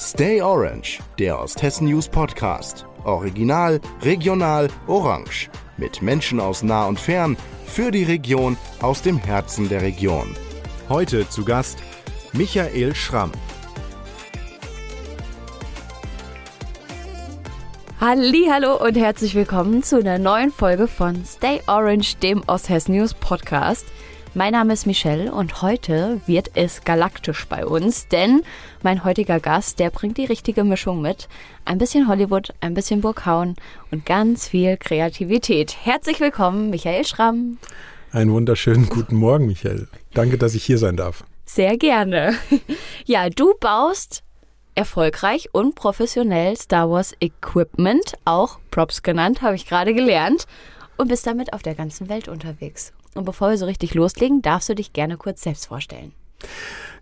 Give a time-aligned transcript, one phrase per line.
[0.00, 2.86] Stay Orange, der Osthessen News Podcast.
[3.02, 5.50] Original, regional, orange.
[5.76, 7.36] Mit Menschen aus nah und fern,
[7.66, 10.36] für die Region, aus dem Herzen der Region.
[10.88, 11.80] Heute zu Gast
[12.32, 13.32] Michael Schramm.
[18.00, 23.84] Hallo und herzlich willkommen zu einer neuen Folge von Stay Orange, dem Osthessen News Podcast.
[24.34, 28.42] Mein Name ist Michelle und heute wird es galaktisch bei uns, denn
[28.82, 31.28] mein heutiger Gast, der bringt die richtige Mischung mit.
[31.64, 33.56] Ein bisschen Hollywood, ein bisschen Burghauen
[33.90, 35.74] und ganz viel Kreativität.
[35.82, 37.58] Herzlich willkommen, Michael Schramm.
[38.12, 39.88] Einen wunderschönen guten Morgen, Michael.
[40.12, 41.24] Danke, dass ich hier sein darf.
[41.44, 42.34] Sehr gerne.
[43.06, 44.22] Ja, du baust
[44.74, 50.46] erfolgreich und professionell Star Wars Equipment, auch Props genannt, habe ich gerade gelernt,
[50.98, 52.92] und bist damit auf der ganzen Welt unterwegs.
[53.14, 56.12] Und bevor wir so richtig loslegen, darfst du dich gerne kurz selbst vorstellen.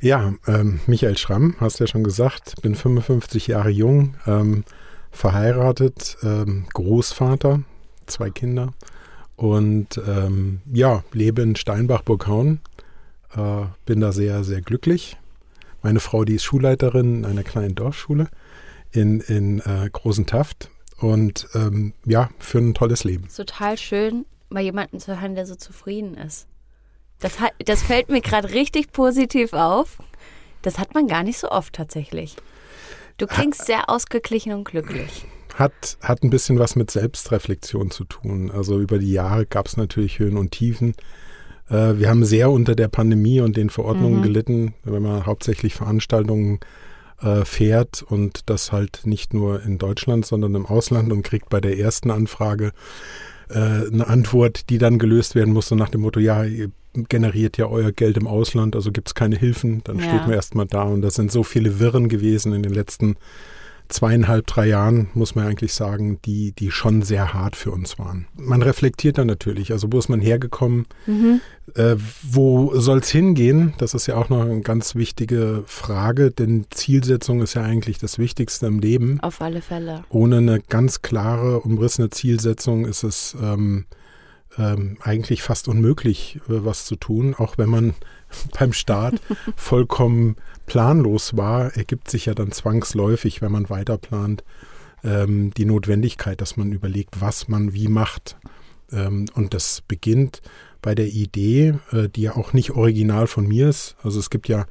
[0.01, 4.65] Ja, ähm, Michael Schramm, hast du ja schon gesagt, bin 55 Jahre jung, ähm,
[5.11, 7.63] verheiratet, ähm, Großvater,
[8.07, 8.73] zwei Kinder
[9.37, 12.61] und ähm, ja, lebe in Steinbach-Burghauen.
[13.35, 15.17] Äh, bin da sehr, sehr glücklich.
[15.83, 18.29] Meine Frau, die ist Schulleiterin einer kleinen Dorfschule
[18.93, 23.29] in, in äh, Großen Taft und ähm, ja, für ein tolles Leben.
[23.35, 26.47] Total schön, mal jemanden zu hören, der so zufrieden ist.
[27.19, 29.99] Das, hat, das fällt mir gerade richtig positiv auf.
[30.63, 32.37] Das hat man gar nicht so oft tatsächlich.
[33.19, 35.25] Du klingst sehr ausgeglichen und glücklich.
[35.55, 38.51] Hat, hat ein bisschen was mit Selbstreflexion zu tun.
[38.51, 40.95] Also über die Jahre gab es natürlich Höhen und Tiefen.
[41.71, 44.23] Äh, wir haben sehr unter der Pandemie und den Verordnungen mhm.
[44.23, 46.61] gelitten, wenn man hauptsächlich Veranstaltungen
[47.23, 51.61] äh, fährt und das halt nicht nur in Deutschland, sondern im Ausland und kriegt bei
[51.61, 52.73] der ersten Anfrage
[53.55, 56.71] eine Antwort, die dann gelöst werden muss, so nach dem Motto, ja, ihr
[57.09, 60.05] generiert ja euer Geld im Ausland, also gibt es keine Hilfen, dann ja.
[60.05, 63.17] steht man erstmal da und das sind so viele Wirren gewesen in den letzten
[63.89, 68.27] zweieinhalb, drei Jahren, muss man eigentlich sagen, die, die schon sehr hart für uns waren.
[68.35, 71.41] Man reflektiert dann natürlich, also wo ist man hergekommen, mhm.
[71.75, 73.75] äh, wo soll es hingehen?
[73.79, 78.19] Das ist ja auch noch eine ganz wichtige Frage, denn Zielsetzung ist ja eigentlich das
[78.19, 79.21] Wichtigste im Leben.
[79.21, 80.05] Auf alle Fälle.
[80.09, 83.87] Ohne eine ganz klare, umrissene Zielsetzung ist es ähm,
[84.59, 87.95] ähm, eigentlich fast unmöglich, äh, was zu tun, auch wenn man
[88.59, 89.21] beim Start
[89.57, 94.45] vollkommen planlos war, ergibt sich ja dann zwangsläufig, wenn man weiter plant,
[95.05, 98.37] ähm, die Notwendigkeit, dass man überlegt, was man wie macht.
[98.93, 100.43] Ähm, und das beginnt
[100.83, 103.97] bei der Idee, äh, die ja auch nicht original von mir ist.
[104.03, 104.67] Also es gibt ja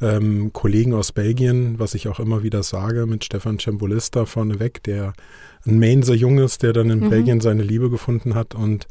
[0.00, 5.12] ähm, Kollegen aus Belgien, was ich auch immer wieder sage, mit Stefan Cembolista vorneweg, der
[5.66, 7.10] ein Mainzer Jung ist, der dann in mhm.
[7.10, 8.86] Belgien seine Liebe gefunden hat und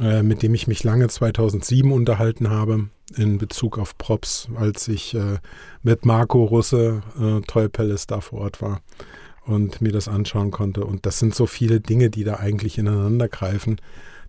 [0.00, 5.14] äh, mit dem ich mich lange 2007 unterhalten habe in Bezug auf Props, als ich
[5.14, 5.38] äh,
[5.82, 8.80] mit Marco Russe, äh, Toy Palace da vor Ort war
[9.44, 10.84] und mir das anschauen konnte.
[10.84, 13.80] Und das sind so viele Dinge, die da eigentlich ineinander greifen.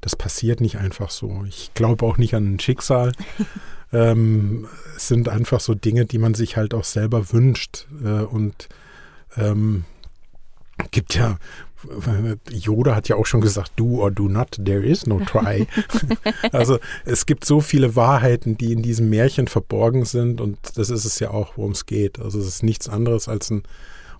[0.01, 1.43] Das passiert nicht einfach so.
[1.47, 3.11] Ich glaube auch nicht an ein Schicksal.
[3.93, 7.87] ähm, es sind einfach so Dinge, die man sich halt auch selber wünscht.
[8.03, 8.69] Äh, und
[9.35, 9.83] ähm,
[10.91, 11.37] gibt ja
[12.51, 15.67] Yoda hat ja auch schon gesagt, do or do not, there is no try.
[16.51, 21.05] also es gibt so viele Wahrheiten, die in diesem Märchen verborgen sind und das ist
[21.05, 22.19] es ja auch, worum es geht.
[22.19, 23.63] Also es ist nichts anderes als ein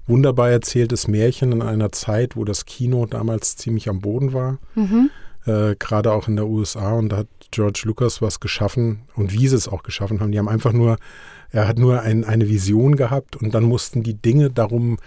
[0.08, 4.58] wunderbar erzähltes Märchen in einer Zeit, wo das Kino damals ziemlich am Boden war.
[4.76, 5.10] Mhm.
[5.46, 9.48] Äh, Gerade auch in der USA und da hat George Lucas was geschaffen und wie
[9.48, 10.32] sie es auch geschaffen haben.
[10.32, 10.98] Die haben einfach nur,
[11.52, 14.98] er hat nur ein, eine Vision gehabt und dann mussten die Dinge darum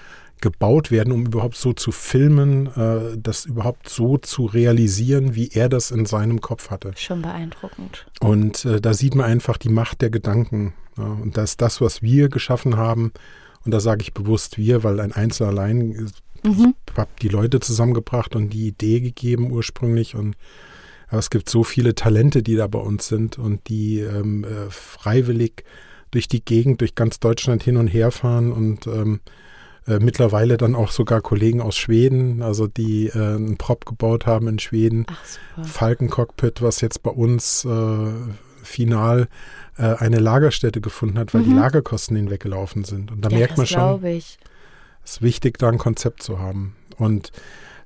[0.43, 5.71] gebaut werden, um überhaupt so zu filmen, äh, das überhaupt so zu realisieren, wie er
[5.71, 6.93] das in seinem Kopf hatte.
[6.97, 8.07] Schon beeindruckend.
[8.21, 10.75] Und äh, da sieht man einfach die Macht der Gedanken.
[10.99, 13.13] Ja, und das ist das, was wir geschaffen haben.
[13.65, 16.75] Und da sage ich bewusst wir, weil ein Einzelner allein, äh, mhm.
[16.91, 20.15] ich habe die Leute zusammengebracht und die Idee gegeben ursprünglich.
[20.15, 20.37] Und
[21.09, 24.71] aber es gibt so viele Talente, die da bei uns sind und die ähm, äh,
[24.71, 25.63] freiwillig
[26.11, 29.21] durch die Gegend, durch ganz Deutschland hin und her fahren und ähm,
[29.87, 34.49] äh, mittlerweile dann auch sogar Kollegen aus Schweden, also die äh, einen Prop gebaut haben
[34.49, 35.07] in Schweden.
[35.09, 38.13] Ach, Falkencockpit, was jetzt bei uns äh,
[38.63, 39.29] final
[39.77, 41.51] äh, eine Lagerstätte gefunden hat, weil mhm.
[41.51, 43.11] die Lagerkosten hinweggelaufen sind.
[43.11, 44.39] Und da ja, merkt man schon, es
[45.05, 46.77] ist wichtig, da ein Konzept zu haben.
[46.97, 47.33] Und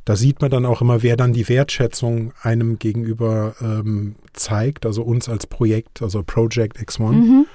[0.05, 5.03] da sieht man dann auch immer, wer dann die Wertschätzung einem gegenüber ähm, zeigt, also
[5.03, 7.13] uns als Projekt, also Project X1.
[7.13, 7.47] Mhm.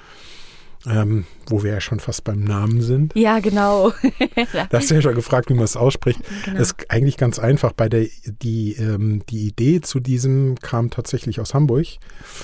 [0.86, 3.14] Ähm, wo wir ja schon fast beim Namen sind.
[3.14, 3.92] Ja, genau.
[4.70, 6.20] da hast du ja schon gefragt, wie man es ausspricht.
[6.44, 6.58] Genau.
[6.58, 7.72] Das ist eigentlich ganz einfach.
[7.72, 8.06] Bei der,
[8.42, 11.86] die, ähm, die Idee zu diesem kam tatsächlich aus Hamburg.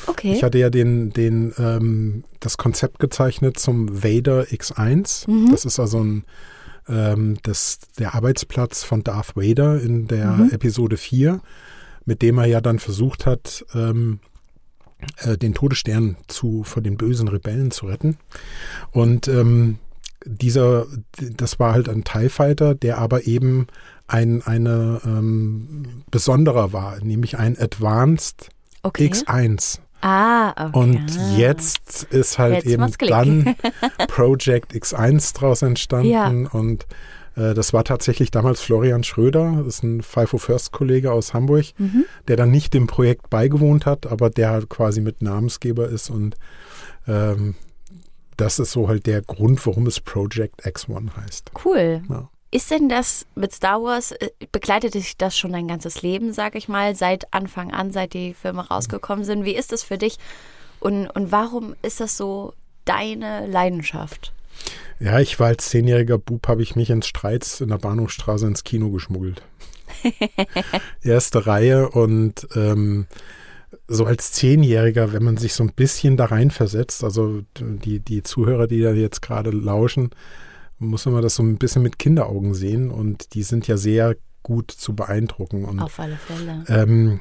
[0.07, 0.33] Okay.
[0.33, 5.31] Ich hatte ja den, den, ähm, das Konzept gezeichnet zum Vader X1.
[5.31, 5.51] Mhm.
[5.51, 6.25] Das ist also ein,
[6.89, 10.51] ähm, das, der Arbeitsplatz von Darth Vader in der Mhm.
[10.51, 11.41] Episode 4,
[12.05, 14.38] mit dem er ja dann versucht hat, ähm, äh,
[15.37, 18.17] den Todesstern zu, vor den bösen Rebellen zu retten.
[18.91, 19.79] Und ähm,
[20.25, 20.87] dieser,
[21.19, 23.67] das war halt ein TIE Fighter, der aber eben
[24.07, 28.49] ein eine ähm, besonderer war, nämlich ein Advanced
[28.83, 29.07] okay.
[29.07, 29.81] X1.
[30.01, 30.79] Ah, okay.
[30.79, 33.57] Und jetzt ist halt Jetzt eben dann
[34.07, 36.11] Project X1 draus entstanden.
[36.11, 36.29] Ja.
[36.29, 36.87] Und äh,
[37.55, 42.05] das war tatsächlich damals Florian Schröder, das ist ein FIFO First-Kollege aus Hamburg, Mhm.
[42.27, 46.11] der dann nicht dem Projekt beigewohnt hat, aber der halt quasi mit Namensgeber ist.
[46.11, 46.37] Und
[47.07, 47.55] ähm,
[48.37, 51.51] das ist so halt der Grund, warum es Project X1 heißt.
[51.65, 52.03] Cool.
[52.09, 52.29] Ja.
[52.51, 56.55] Ist denn das mit Star Wars, äh, begleitet dich das schon dein ganzes Leben, sag
[56.55, 59.45] ich mal, seit Anfang an, seit die Filme rausgekommen sind?
[59.45, 60.19] Wie ist das für dich?
[60.81, 64.33] Und, und warum ist das so deine Leidenschaft?
[65.01, 68.65] Ja, ich war als zehnjähriger Bub, habe ich mich ins Streits in der Bahnhofstraße ins
[68.65, 69.43] Kino geschmuggelt.
[71.03, 73.07] Erste Reihe und ähm,
[73.87, 78.67] so als Zehnjähriger, wenn man sich so ein bisschen da reinversetzt, also die, die Zuhörer,
[78.67, 80.11] die da jetzt gerade lauschen,
[80.79, 84.71] muss man das so ein bisschen mit Kinderaugen sehen und die sind ja sehr gut
[84.71, 85.65] zu beeindrucken.
[85.65, 86.65] Und Auf alle Fälle.
[86.69, 87.21] ähm,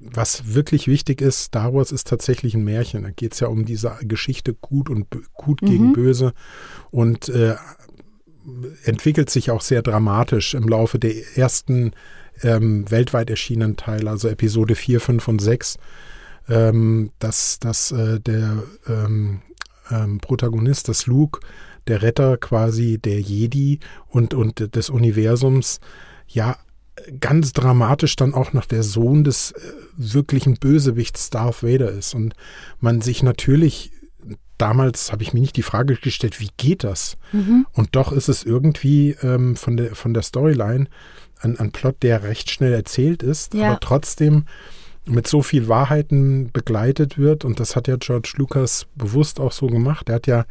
[0.00, 3.02] was wirklich wichtig ist, Star Wars ist tatsächlich ein Märchen.
[3.02, 5.92] Da geht es ja um diese Geschichte gut und gut gegen Mhm.
[5.92, 6.32] böse
[6.90, 7.54] und äh,
[8.84, 11.92] entwickelt sich auch sehr dramatisch im Laufe der ersten
[12.42, 15.76] ähm, weltweit erschienenen Teile, also Episode 4, 5 und 6,
[16.48, 19.42] ähm, dass, dass äh, der ähm,
[19.90, 21.40] ähm, Protagonist, das Luke,
[21.86, 25.80] der Retter quasi der Jedi und, und des Universums,
[26.28, 26.56] ja
[27.20, 29.60] ganz dramatisch dann auch noch der Sohn des äh,
[29.96, 32.14] wirklichen Bösewichts Darth Vader ist.
[32.14, 32.34] Und
[32.80, 33.92] man sich natürlich,
[34.58, 37.16] damals habe ich mir nicht die Frage gestellt, wie geht das?
[37.32, 37.66] Mhm.
[37.72, 40.86] Und doch ist es irgendwie ähm, von, der, von der Storyline
[41.40, 43.70] ein, ein Plot, der recht schnell erzählt ist, Ja.
[43.70, 44.44] aber trotzdem
[45.06, 47.44] mit so viel Wahrheiten begleitet wird.
[47.44, 50.08] Und das hat ja George Lucas bewusst auch so gemacht.
[50.08, 50.44] Er hat ja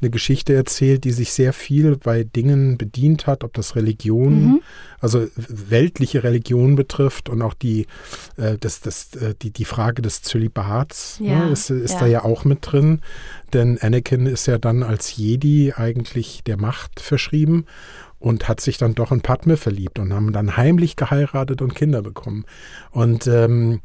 [0.00, 4.60] eine Geschichte erzählt, die sich sehr viel bei Dingen bedient hat, ob das Religion, Mhm.
[5.00, 7.86] also weltliche Religion betrifft und auch die,
[8.36, 12.00] äh, das, das, äh, die, die Frage des Zölibats Ja, ne, ist, ist ja.
[12.00, 13.00] da ja auch mit drin.
[13.52, 17.66] Denn Anakin ist ja dann als Jedi eigentlich der Macht verschrieben
[18.22, 22.02] und hat sich dann doch in Padme verliebt und haben dann heimlich geheiratet und Kinder
[22.02, 22.44] bekommen.
[22.92, 23.80] Und ähm,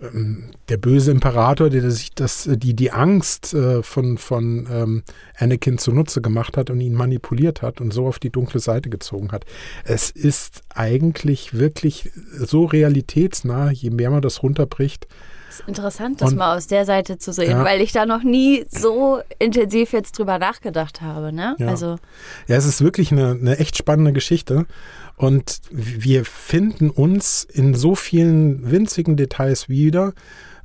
[0.00, 5.02] ähm, der böse Imperator, der sich das, die, die Angst äh, von, von ähm,
[5.36, 9.30] Anakin zunutze gemacht hat und ihn manipuliert hat und so auf die dunkle Seite gezogen
[9.30, 9.44] hat.
[9.84, 15.06] Es ist eigentlich wirklich so realitätsnah, je mehr man das runterbricht.
[15.50, 17.64] Ist interessant, das Und- mal aus der Seite zu sehen, Ja.
[17.64, 21.32] weil ich da noch nie so intensiv jetzt drüber nachgedacht habe.
[21.32, 21.54] Ne?
[21.58, 21.68] Ja.
[21.68, 21.96] Also,
[22.48, 24.66] Ja, es ist wirklich eine, eine echt spannende Geschichte.
[25.16, 30.12] Und wir finden uns in so vielen winzigen Details wieder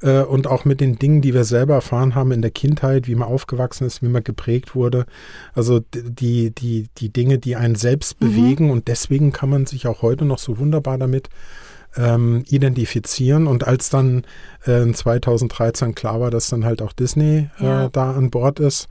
[0.02, 3.16] äh, und auch mit den Dingen, die wir selber erfahren haben in der Kindheit, wie
[3.16, 5.06] man aufgewachsen ist, wie man geprägt wurde.
[5.54, 10.02] Also die, die, die Dinge, die einen selbst bewegen und deswegen kann man sich auch
[10.02, 11.30] heute noch so wunderbar damit
[11.98, 13.48] ähm, identifizieren.
[13.48, 14.24] Und als dann
[14.66, 17.86] äh, in 2013 klar war, dass dann halt auch Disney Ja.
[17.86, 18.88] äh, da an Bord ist,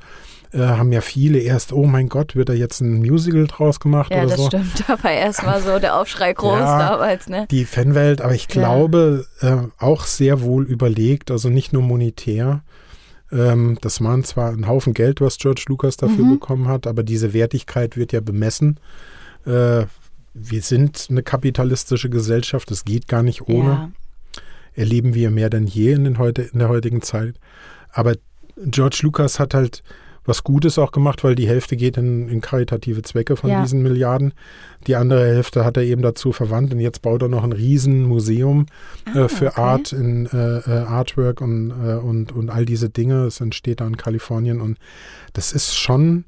[0.53, 4.11] äh, haben ja viele erst, oh mein Gott, wird da jetzt ein Musical draus gemacht
[4.13, 4.47] ja, oder das so.
[4.49, 4.85] stimmt.
[4.89, 6.79] Da war erstmal so der Aufschrei groß Ja.
[6.91, 7.47] damals, ne?
[7.51, 8.61] Die Fanwelt, aber ich Ja.
[8.63, 12.63] glaube äh, auch sehr wohl überlegt, also nicht nur monetär.
[13.33, 16.31] Ähm, das waren zwar ein Haufen Geld, was George Lucas dafür Mhm.
[16.31, 18.81] bekommen hat, aber diese Wertigkeit wird ja bemessen.
[19.47, 19.85] Äh,
[20.35, 23.69] wir sind eine kapitalistische Gesellschaft, das geht gar nicht ohne.
[23.71, 23.91] Ja.
[24.75, 27.35] Erleben wir mehr denn je in, den heute, in der heutigen Zeit.
[27.93, 28.15] Aber
[28.57, 29.83] George Lucas hat halt
[30.25, 33.63] was Gutes auch gemacht, weil die Hälfte geht in, in karitative Zwecke von Ja.
[33.63, 34.33] diesen Milliarden.
[34.87, 38.67] Die andere Hälfte hat er eben dazu verwandt und jetzt baut er noch ein Riesenmuseum
[39.07, 39.61] Ah, äh, für okay.
[39.61, 43.25] Art in äh, äh, Artwork und, äh, und, und all diese Dinge.
[43.25, 44.79] Es entsteht da in Kalifornien und
[45.33, 46.25] das ist schon,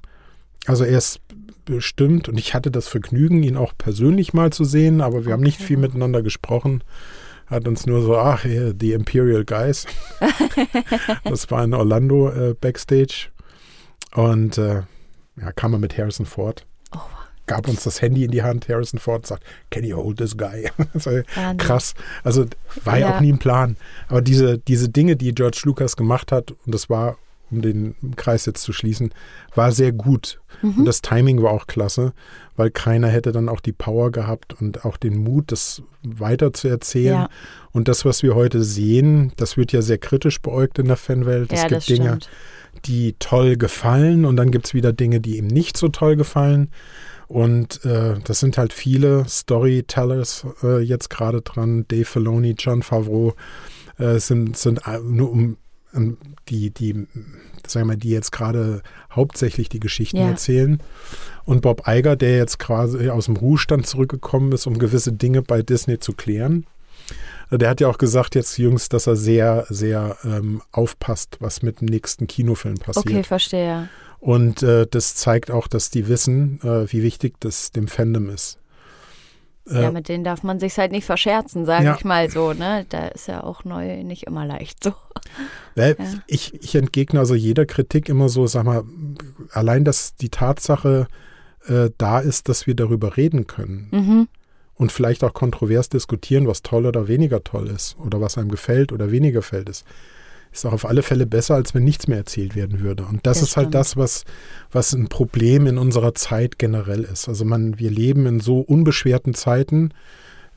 [0.66, 1.20] also er ist
[1.64, 5.42] bestimmt und ich hatte das Vergnügen, ihn auch persönlich mal zu sehen, aber wir haben
[5.42, 6.82] nicht viel miteinander gesprochen.
[7.46, 9.86] Hat uns nur so, ach, die Imperial Guys.
[11.24, 13.28] das war in Orlando äh, Backstage.
[14.14, 14.82] Und äh,
[15.36, 16.64] ja, kam er mit Harrison Ford.
[16.94, 17.00] Oh.
[17.46, 18.68] Gab uns das Handy in die Hand.
[18.68, 20.70] Harrison Ford sagt, can you hold this guy?
[21.58, 21.94] Krass.
[22.24, 22.46] Also
[22.84, 23.08] war ja.
[23.08, 23.16] Ja.
[23.16, 23.76] auch nie ein Plan.
[24.08, 27.18] Aber diese, diese Dinge, die George Lucas gemacht hat, und das war
[27.52, 29.12] um den Kreis jetzt zu schließen,
[29.54, 30.40] war sehr gut.
[30.62, 30.78] Mhm.
[30.78, 32.12] Und das Timing war auch klasse,
[32.56, 36.68] weil keiner hätte dann auch die Power gehabt und auch den Mut, das weiter zu
[36.68, 37.14] erzählen.
[37.14, 37.28] Ja.
[37.70, 41.52] Und das, was wir heute sehen, das wird ja sehr kritisch beäugt in der Fanwelt.
[41.52, 42.18] Es gibt Dinge,
[42.84, 46.70] die toll gefallen und dann gibt es wieder Dinge, die ihm nicht so toll gefallen.
[47.28, 51.86] Und äh, das sind halt viele Storytellers äh, jetzt gerade dran.
[51.88, 53.34] Dave Filoni, John Favreau
[53.98, 55.56] äh, sind, sind äh, nur um
[56.48, 57.06] die, die,
[57.66, 60.28] sagen wir, die jetzt gerade hauptsächlich die Geschichten ja.
[60.28, 60.78] erzählen.
[61.44, 65.62] Und Bob Iger, der jetzt quasi aus dem Ruhestand zurückgekommen ist, um gewisse Dinge bei
[65.62, 66.66] Disney zu klären.
[67.50, 71.82] Der hat ja auch gesagt jetzt jüngst, dass er sehr, sehr ähm, aufpasst, was mit
[71.82, 73.06] dem nächsten Kinofilm passiert.
[73.06, 73.88] Okay, verstehe.
[74.20, 78.58] Und äh, das zeigt auch, dass die wissen, äh, wie wichtig das dem Fandom ist.
[79.70, 81.94] Ja, mit denen darf man sich halt nicht verscherzen, sage ja.
[81.96, 82.52] ich mal so.
[82.52, 82.84] Ne?
[82.88, 84.92] Da ist ja auch neu nicht immer leicht so.
[85.74, 85.94] Ja.
[86.26, 88.84] Ich, ich entgegne also jeder Kritik immer so, sag mal,
[89.52, 91.08] allein, dass die Tatsache
[91.66, 93.88] äh, da ist, dass wir darüber reden können.
[93.90, 94.28] Mhm.
[94.74, 98.92] Und vielleicht auch kontrovers diskutieren, was toll oder weniger toll ist oder was einem gefällt
[98.92, 99.86] oder weniger gefällt ist
[100.52, 103.04] ist auch auf alle Fälle besser, als wenn nichts mehr erzählt werden würde.
[103.04, 103.74] Und das, das ist halt stimmt.
[103.74, 104.24] das, was,
[104.70, 107.28] was ein Problem in unserer Zeit generell ist.
[107.28, 109.92] Also man, wir leben in so unbeschwerten Zeiten.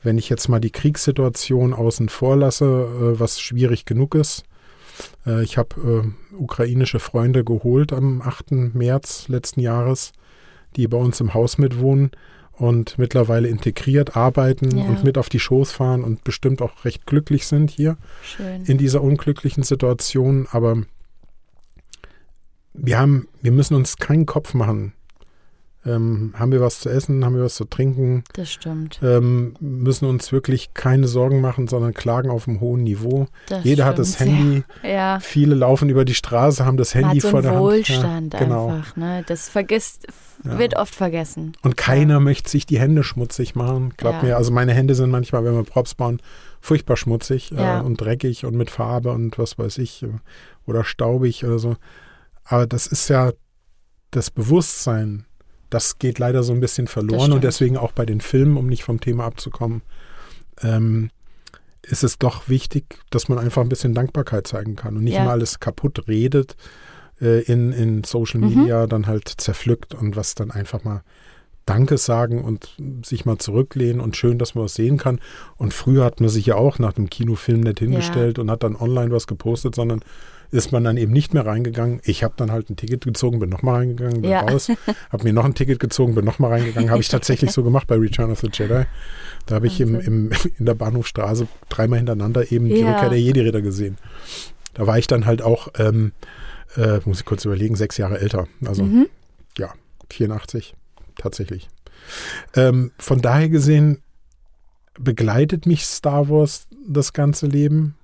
[0.02, 4.44] Wenn ich jetzt mal die Kriegssituation außen vor lasse, äh, was schwierig genug ist.
[5.26, 8.74] Äh, ich habe äh, ukrainische Freunde geholt am 8.
[8.74, 10.12] März letzten Jahres,
[10.76, 12.10] die bei uns im Haus mitwohnen
[12.58, 14.84] und mittlerweile integriert arbeiten ja.
[14.84, 18.64] und mit auf die Schoß fahren und bestimmt auch recht glücklich sind hier Schön.
[18.64, 20.48] in dieser unglücklichen Situation.
[20.50, 20.82] Aber
[22.72, 24.92] wir haben, wir müssen uns keinen Kopf machen,
[25.86, 27.24] ähm, haben wir was zu essen?
[27.24, 28.24] Haben wir was zu trinken?
[28.34, 28.98] Das stimmt.
[29.02, 33.28] Ähm, müssen uns wirklich keine Sorgen machen, sondern klagen auf einem hohen Niveau.
[33.48, 33.88] Das Jeder stimmt.
[33.88, 34.64] hat das Handy.
[34.82, 34.88] Ja.
[34.88, 35.20] ja.
[35.20, 38.34] Viele laufen über die Straße, haben das Handy so vor der Wohlstand Hand.
[38.34, 38.68] Ja, genau.
[38.68, 38.96] einfach.
[38.96, 39.24] Ne?
[39.26, 40.06] Das vergisst,
[40.42, 41.52] wird oft vergessen.
[41.62, 43.92] Und keiner möchte sich die Hände schmutzig machen.
[43.96, 46.20] Glaubt mir, also meine Hände sind manchmal, wenn wir Props bauen,
[46.60, 50.08] furchtbar schmutzig äh, und dreckig und mit Farbe und was weiß ich äh,
[50.66, 51.76] oder staubig oder so.
[52.44, 53.32] Aber das ist ja
[54.10, 55.25] das Bewusstsein
[55.70, 58.84] das geht leider so ein bisschen verloren und deswegen auch bei den Filmen, um nicht
[58.84, 59.82] vom Thema abzukommen,
[60.62, 61.10] ähm,
[61.82, 65.24] ist es doch wichtig, dass man einfach ein bisschen Dankbarkeit zeigen kann und nicht ja.
[65.24, 66.56] mal alles kaputt redet
[67.20, 68.48] äh, in, in Social mhm.
[68.48, 68.88] Media, mhm.
[68.88, 71.02] dann halt zerpflückt und was dann einfach mal
[71.64, 75.20] Danke sagen und sich mal zurücklehnen und schön, dass man was sehen kann.
[75.56, 78.42] Und früher hat man sich ja auch nach dem Kinofilm nicht hingestellt ja.
[78.42, 80.00] und hat dann online was gepostet, sondern
[80.50, 82.00] ist man dann eben nicht mehr reingegangen.
[82.04, 84.40] Ich habe dann halt ein Ticket gezogen, bin nochmal reingegangen, bin ja.
[84.40, 84.68] raus,
[85.10, 86.90] habe mir noch ein Ticket gezogen, bin nochmal reingegangen.
[86.90, 88.84] Habe ich tatsächlich so gemacht bei Return of the Jedi.
[89.46, 92.76] Da habe ich im, im, in der Bahnhofstraße dreimal hintereinander eben ja.
[92.76, 93.98] die Rückkehr der Jedi-Ritter gesehen.
[94.74, 96.12] Da war ich dann halt auch, ähm,
[96.76, 98.46] äh, muss ich kurz überlegen, sechs Jahre älter.
[98.64, 99.08] Also mhm.
[99.58, 99.72] ja,
[100.10, 100.74] 84
[101.16, 101.68] tatsächlich.
[102.54, 104.02] Ähm, von daher gesehen
[104.98, 107.94] begleitet mich Star Wars das ganze Leben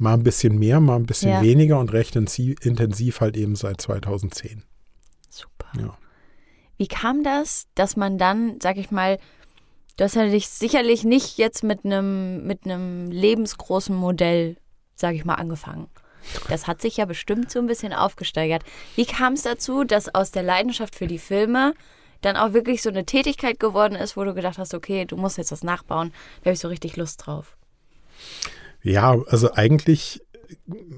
[0.00, 1.42] mal ein bisschen mehr, mal ein bisschen ja.
[1.42, 4.64] weniger und recht intensiv halt eben seit 2010.
[5.28, 5.68] Super.
[5.78, 5.98] Ja.
[6.78, 9.18] Wie kam das, dass man dann, sag ich mal,
[9.96, 14.56] du hast ja dich sicherlich nicht jetzt mit einem mit einem lebensgroßen Modell,
[14.94, 15.88] sag ich mal, angefangen.
[16.48, 18.62] Das hat sich ja bestimmt so ein bisschen aufgesteigert.
[18.96, 21.74] Wie kam es dazu, dass aus der Leidenschaft für die Filme
[22.22, 25.38] dann auch wirklich so eine Tätigkeit geworden ist, wo du gedacht hast, okay, du musst
[25.38, 27.56] jetzt was nachbauen, da habe ich so richtig Lust drauf?
[28.82, 30.22] Ja, also eigentlich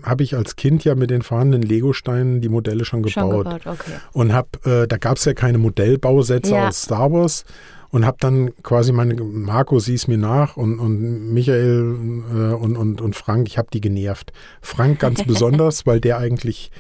[0.03, 3.45] habe ich als Kind ja mit den vorhandenen Lego-Steinen die Modelle schon gebaut.
[3.45, 3.93] Schon gebaut okay.
[4.13, 6.69] Und habe, äh, da gab es ja keine Modellbausätze ja.
[6.69, 7.45] aus Star Wars
[7.91, 11.97] und habe dann quasi meine, Marco sieh's mir nach und, und Michael
[12.35, 14.33] äh, und, und, und Frank, ich habe die genervt.
[14.61, 16.71] Frank ganz besonders, weil der eigentlich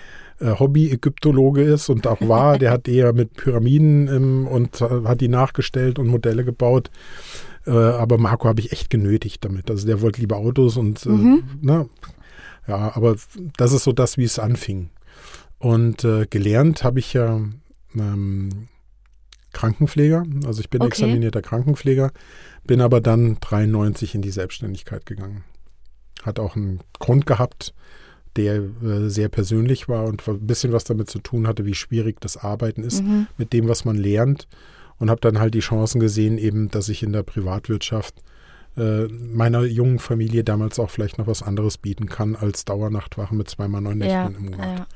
[0.40, 5.28] äh, Hobby-Ägyptologe ist und auch war, der hat eher mit Pyramiden ähm, und hat die
[5.28, 6.90] nachgestellt und Modelle gebaut.
[7.66, 9.70] Äh, aber Marco habe ich echt genötigt damit.
[9.70, 11.44] Also der wollte lieber Autos und äh, mhm.
[11.60, 11.88] ne?
[12.66, 13.16] ja, aber
[13.56, 14.90] das ist so das, wie es anfing.
[15.58, 17.40] Und äh, gelernt habe ich ja
[17.94, 18.68] ähm,
[19.52, 20.24] Krankenpfleger.
[20.46, 20.88] Also ich bin okay.
[20.88, 22.10] examinierter Krankenpfleger,
[22.64, 25.44] bin aber dann 93 in die Selbstständigkeit gegangen.
[26.22, 27.74] Hat auch einen Grund gehabt,
[28.36, 32.20] der äh, sehr persönlich war und ein bisschen was damit zu tun hatte, wie schwierig
[32.20, 33.26] das Arbeiten ist mhm.
[33.36, 34.48] mit dem, was man lernt
[35.02, 38.22] und habe dann halt die Chancen gesehen, eben, dass ich in der Privatwirtschaft
[38.76, 43.50] äh, meiner jungen Familie damals auch vielleicht noch was anderes bieten kann als Dauernachtwache mit
[43.50, 44.78] zweimal neun Nächten ja, im Monat.
[44.78, 44.86] Ja.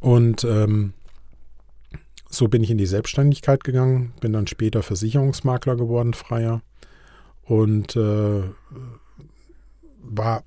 [0.00, 0.92] Und ähm,
[2.28, 6.62] so bin ich in die Selbstständigkeit gegangen, bin dann später Versicherungsmakler geworden, freier
[7.44, 8.42] und äh,
[10.02, 10.42] war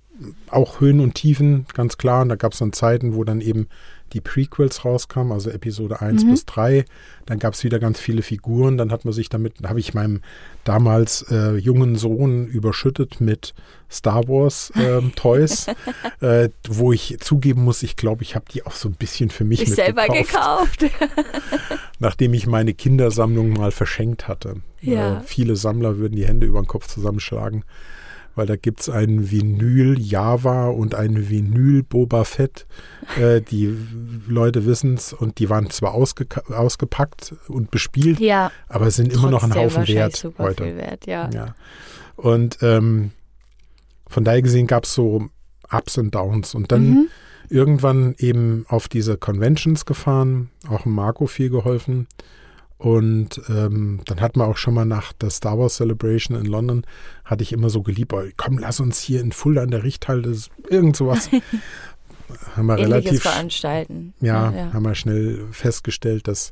[0.50, 2.22] auch Höhen und Tiefen, ganz klar.
[2.22, 3.68] Und da gab es dann Zeiten, wo dann eben
[4.14, 6.32] die Prequels rauskamen, also Episode 1 mhm.
[6.32, 6.86] bis 3.
[7.26, 8.78] Dann gab es wieder ganz viele Figuren.
[8.78, 10.22] Dann hat man sich damit, habe ich meinem
[10.64, 13.54] damals äh, jungen Sohn überschüttet mit
[13.90, 15.68] Star Wars äh, Toys,
[16.22, 19.44] äh, wo ich zugeben muss, ich glaube, ich habe die auch so ein bisschen für
[19.44, 20.86] mich ich selber gekauft.
[22.00, 24.58] nachdem ich meine Kindersammlung mal verschenkt hatte.
[24.82, 25.20] Ja.
[25.20, 27.64] Äh, viele Sammler würden die Hände über den Kopf zusammenschlagen
[28.36, 32.68] weil da gibt es einen Vinyl Java und einen Vinyl Boba Fett.
[33.20, 33.76] Äh, die
[34.28, 39.30] Leute wissen es und die waren zwar ausge ausgepackt und bespielt, ja, aber sind immer
[39.30, 40.78] noch ein Haufen Wert heute.
[40.78, 41.30] Wert, ja.
[41.34, 41.56] ja.
[42.16, 43.12] Und ähm,
[44.08, 45.30] von daher gesehen gab es so
[45.72, 47.08] Ups und Downs und dann mhm.
[47.50, 52.08] irgendwann eben auf diese Conventions gefahren, auch Marco viel geholfen.
[52.80, 56.86] Und ähm, dann hat man auch schon mal nach der Star Wars Celebration in London,
[57.26, 60.34] hatte ich immer so geliebt, oh, komm, lass uns hier in Fulda an der Richthalle,
[60.70, 61.30] irgend sowas.
[62.56, 64.14] haben wir relativ veranstalten.
[64.22, 66.52] Ja, ja, ja, haben wir schnell festgestellt, dass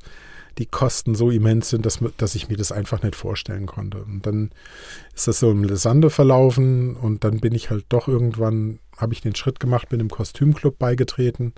[0.58, 4.04] die Kosten so immens sind, dass, dass ich mir das einfach nicht vorstellen konnte.
[4.04, 4.52] Und dann
[5.16, 9.22] ist das so im Sande verlaufen und dann bin ich halt doch irgendwann, habe ich
[9.22, 11.54] den Schritt gemacht, bin im Kostümclub beigetreten.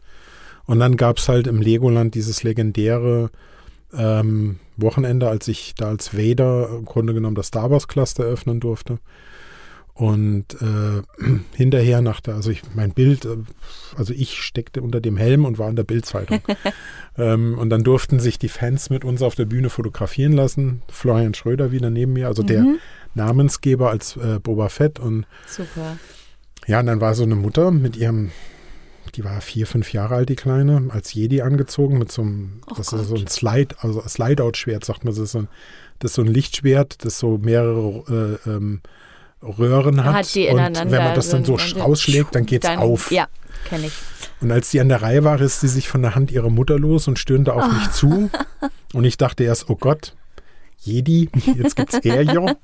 [0.66, 3.32] Und dann gab es halt im Legoland dieses legendäre
[3.98, 8.60] ähm, Wochenende, als ich da als Vader im Grunde genommen das Star Wars Cluster eröffnen
[8.60, 9.00] durfte.
[9.94, 11.02] Und äh,
[11.56, 13.38] hinterher nach der, also ich, mein Bild, äh,
[13.98, 16.40] also ich steckte unter dem Helm und war in der Bildzeitung.
[17.18, 20.84] ähm, und dann durften sich die Fans mit uns auf der Bühne fotografieren lassen.
[20.90, 22.48] Florian Schröder wieder neben mir, also mhm.
[22.48, 22.66] der
[23.14, 25.00] Namensgeber als äh, Boba Fett.
[25.00, 25.98] Und Super.
[26.66, 28.32] Ja, und dann war so eine Mutter mit ihrem
[29.12, 32.74] die war vier, fünf Jahre alt, die Kleine, als Jedi angezogen mit so einem, oh
[32.76, 33.02] das Gott.
[33.02, 35.14] ist so ein Slide, also Slide-Out-Schwert, sagt man.
[35.14, 35.48] Das ist, so ein,
[36.00, 38.82] das ist so ein Lichtschwert, das so mehrere äh, ähm,
[39.42, 40.16] Röhren hat.
[40.16, 43.12] hat die und wenn man das dann so rausschlägt, dann geht es auf.
[43.12, 43.28] Ja,
[43.66, 43.94] kenne ich.
[44.42, 46.80] Und als die an der Reihe war, riss sie sich von der Hand ihrer Mutter
[46.80, 47.74] los und stöhnte auf oh.
[47.74, 48.30] mich zu.
[48.94, 50.16] Und ich dachte erst, oh Gott,
[50.80, 52.58] Jedi, jetzt gibt's Air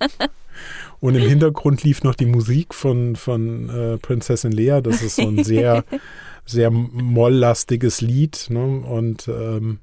[1.00, 4.80] Und im Hintergrund lief noch die Musik von, von äh, Prinzessin Lea.
[4.82, 5.84] Das ist so ein sehr
[6.46, 8.48] sehr molllastiges Lied.
[8.50, 8.64] Ne?
[8.64, 9.80] Und ähm,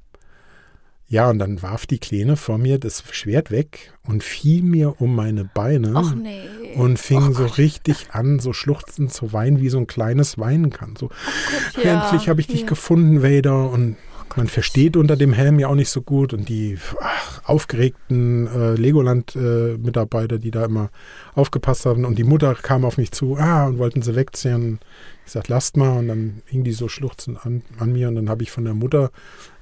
[1.07, 5.15] ja, und dann warf die Kleine vor mir das Schwert weg und fiel mir um
[5.15, 6.73] meine Beine nee.
[6.75, 10.71] und fing oh so richtig an, so schluchzend zu weinen, wie so ein kleines weinen
[10.71, 10.95] kann.
[10.95, 12.03] So, oh Gott, ja.
[12.05, 12.65] endlich habe ich dich ja.
[12.65, 13.69] gefunden, Vader.
[13.69, 13.97] Und
[14.35, 18.73] man versteht unter dem Helm ja auch nicht so gut und die ach, aufgeregten äh,
[18.75, 20.89] Legoland-Mitarbeiter, äh, die da immer
[21.35, 24.79] aufgepasst haben und die Mutter kam auf mich zu ah, und wollten sie wegziehen.
[25.25, 28.29] Ich sagte, lasst mal und dann hing die so schluchzend an, an mir und dann
[28.29, 29.11] habe ich von der Mutter,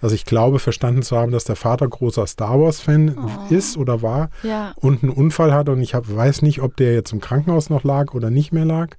[0.01, 3.53] also ich glaube verstanden zu haben, dass der Vater großer Star Wars-Fan oh.
[3.53, 4.73] ist oder war ja.
[4.77, 7.83] und einen Unfall hatte und ich hab, weiß nicht, ob der jetzt im Krankenhaus noch
[7.83, 8.95] lag oder nicht mehr lag.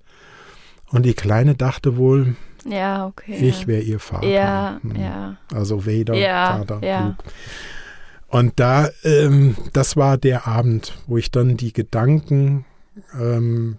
[0.91, 3.37] Und die Kleine dachte wohl, ja, okay.
[3.37, 4.27] Ich wäre ihr Vater.
[4.27, 4.97] Ja, hm.
[4.97, 5.37] ja.
[5.53, 7.07] Also Vader, ja, Vater, ja.
[7.07, 7.25] Luke.
[8.29, 12.65] Und da, ähm, das war der Abend, wo ich dann die Gedanken
[13.21, 13.77] ähm,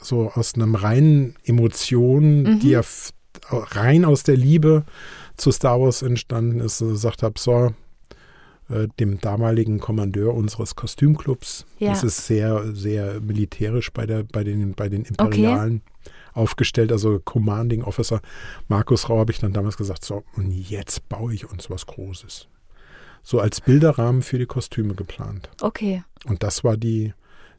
[0.00, 2.60] so aus einem reinen Emotion, mhm.
[2.60, 2.80] die ja
[3.50, 4.84] rein aus der Liebe
[5.36, 7.74] zu Star Wars entstanden ist, gesagt habe, so,
[8.70, 11.66] äh, dem damaligen Kommandeur unseres Kostümclubs.
[11.80, 11.90] Ja.
[11.90, 15.82] Das ist sehr, sehr militärisch bei, der, bei, den, bei den Imperialen.
[15.84, 18.20] Okay aufgestellt, also Commanding Officer
[18.68, 22.48] Markus Rau habe ich dann damals gesagt, so, und jetzt baue ich uns was Großes.
[23.22, 25.50] So als Bilderrahmen für die Kostüme geplant.
[25.60, 26.02] Okay.
[26.24, 27.12] Und das war die,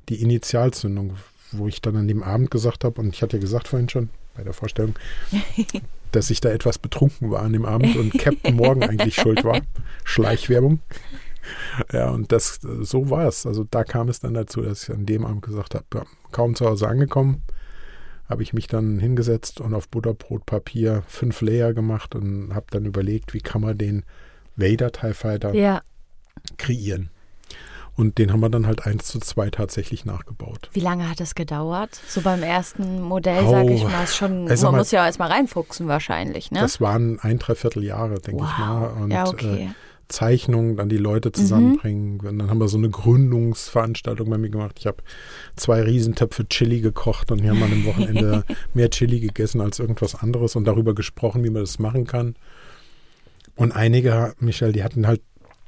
[0.10, 1.18] die Initialzündung,
[1.52, 4.10] wo ich dann an dem Abend gesagt habe, und ich hatte ja gesagt vorhin schon
[4.36, 4.96] bei der Vorstellung,
[6.12, 9.62] dass ich da etwas betrunken war an dem Abend und Captain Morgan eigentlich schuld war.
[10.04, 10.80] Schleichwerbung.
[11.92, 13.46] Ja, und das, so war es.
[13.46, 16.56] Also da kam es dann dazu, dass ich an dem Abend gesagt habe, ja, kaum
[16.56, 17.42] zu Hause angekommen,
[18.32, 23.34] habe ich mich dann hingesetzt und auf Butterbrotpapier fünf Layer gemacht und habe dann überlegt,
[23.34, 24.04] wie kann man den
[24.56, 25.82] Vader TIE Fighter ja.
[26.58, 27.10] kreieren.
[27.98, 30.70] Und den haben wir dann halt eins zu zwei tatsächlich nachgebaut.
[30.72, 32.00] Wie lange hat das gedauert?
[32.08, 35.06] So beim ersten Modell, oh, sage ich mal, ist schon, also man mal, muss ja
[35.06, 36.62] erstmal reinfuchsen wahrscheinlich, ne?
[36.62, 38.50] Das waren ein, dreiviertel Jahre, denke wow.
[38.50, 38.88] ich mal.
[39.04, 39.65] Und, ja, okay.
[39.65, 39.70] Äh,
[40.12, 42.17] Zeichnungen, dann die Leute zusammenbringen.
[42.17, 42.38] Mhm.
[42.38, 44.78] Dann haben wir so eine Gründungsveranstaltung bei mir gemacht.
[44.80, 45.04] Ich habe
[45.56, 48.43] zwei Riesentöpfe Chili gekocht und wir haben an dem Wochenende
[48.74, 52.36] mehr Chili gegessen als irgendwas anderes und darüber gesprochen, wie man das machen kann.
[53.56, 55.21] Und einige, Michelle, die hatten halt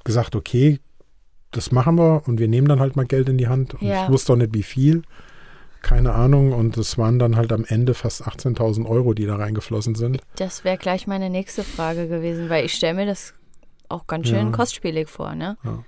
[0.03, 0.79] gesagt, okay,
[1.51, 3.75] das machen wir und wir nehmen dann halt mal Geld in die Hand.
[3.75, 4.05] Und ja.
[4.05, 5.03] ich wusste auch nicht, wie viel.
[5.81, 6.53] Keine Ahnung.
[6.53, 10.19] Und es waren dann halt am Ende fast 18.000 Euro, die da reingeflossen sind.
[10.37, 13.33] Das wäre gleich meine nächste Frage gewesen, weil ich stelle mir das
[13.93, 14.51] auch ganz schön ja.
[14.51, 15.57] kostspielig vor, ne?
[15.63, 15.83] Ja.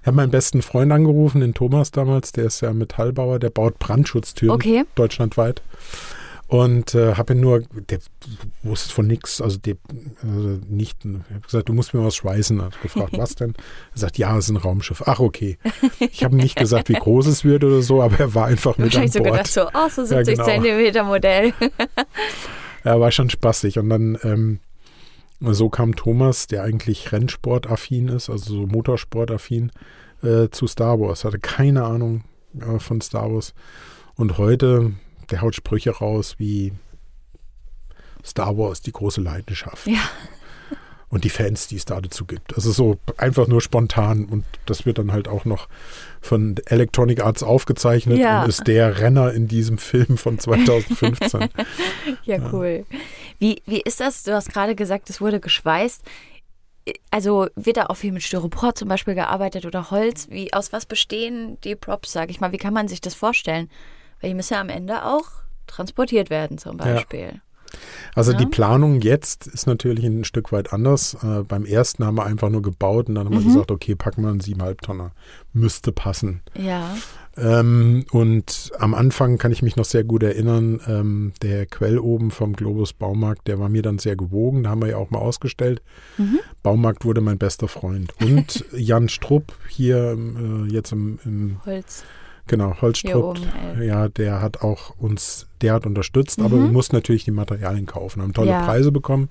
[0.00, 3.78] Ich habe meinen besten Freund angerufen, den Thomas damals, der ist ja Metallbauer, der baut
[3.78, 4.84] Brandschutztüren Okay.
[4.94, 5.62] deutschlandweit.
[6.46, 7.98] Und äh, habe ihn nur, der
[8.62, 9.76] wusste von nichts, also, der,
[10.22, 12.60] also nicht, ich habe gesagt, du musst mir was schweißen.
[12.60, 13.54] Er hat gefragt, was denn?
[13.94, 15.02] Er sagt, ja, es ist ein Raumschiff.
[15.06, 15.58] Ach, okay.
[15.98, 18.94] Ich habe nicht gesagt, wie groß es wird oder so, aber er war einfach mit
[18.94, 19.24] an Bord.
[19.24, 20.44] gedacht, so, oh, so 70 genau.
[20.46, 21.54] Zentimeter Modell.
[22.84, 23.78] Ja, war schon spaßig.
[23.78, 24.60] Und dann, ähm,
[25.40, 29.72] so kam Thomas, der eigentlich Rennsportaffin ist, also so Motorsportaffin,
[30.22, 31.24] äh, zu Star Wars.
[31.24, 32.24] Hatte keine Ahnung
[32.58, 33.54] äh, von Star Wars.
[34.14, 34.92] Und heute,
[35.30, 36.72] der haut Sprüche raus wie
[38.24, 39.86] Star Wars, die große Leidenschaft.
[39.86, 40.00] Ja.
[41.14, 42.56] Und die Fans, die es da dazu gibt.
[42.56, 44.24] Also so einfach nur spontan.
[44.24, 45.68] Und das wird dann halt auch noch
[46.20, 48.42] von Electronic Arts aufgezeichnet Ja.
[48.42, 51.48] und ist der Renner in diesem Film von 2015.
[52.24, 52.84] Ja, cool.
[53.38, 54.24] Wie, wie ist das?
[54.24, 56.02] Du hast gerade gesagt, es wurde geschweißt.
[57.10, 60.28] Also wird da auch viel mit Styropor zum Beispiel gearbeitet oder Holz?
[60.30, 62.52] Wie, aus was bestehen die Props, sage ich mal?
[62.52, 63.70] Wie kann man sich das vorstellen?
[64.20, 65.26] Weil die müssen ja am Ende auch
[65.66, 67.40] transportiert werden zum Beispiel.
[68.14, 68.38] Also Ja.
[68.38, 71.14] die Planung jetzt ist natürlich ein Stück weit anders.
[71.22, 73.46] Äh, beim ersten haben wir einfach nur gebaut und dann haben wir Mhm.
[73.48, 75.12] gesagt, okay, packen wir einen 7,5 Tonner.
[75.52, 76.40] Müsste passen.
[76.56, 76.96] Ja.
[77.36, 82.30] Ähm, und am Anfang kann ich mich noch sehr gut erinnern, ähm, der Quell oben
[82.30, 84.62] vom Globus Baumarkt, der war mir dann sehr gewogen.
[84.62, 85.82] Da haben wir ja auch mal ausgestellt.
[86.16, 86.38] Mhm.
[86.62, 88.12] Baumarkt wurde mein bester Freund.
[88.20, 92.04] Und Jan Strupp hier äh, jetzt im, im Holz.
[92.46, 93.38] Genau, Holzstrupp,
[93.80, 96.62] ja, der hat auch uns, der hat unterstützt, aber Mhm.
[96.64, 98.64] wir mussten natürlich die Materialien kaufen, haben tolle Ja.
[98.64, 99.28] Preise bekommen.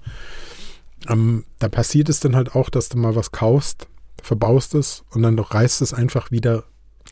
[1.09, 3.87] Ähm, da passiert es dann halt auch, dass du mal was kaufst,
[4.21, 6.63] verbaust es und dann reißt es einfach wieder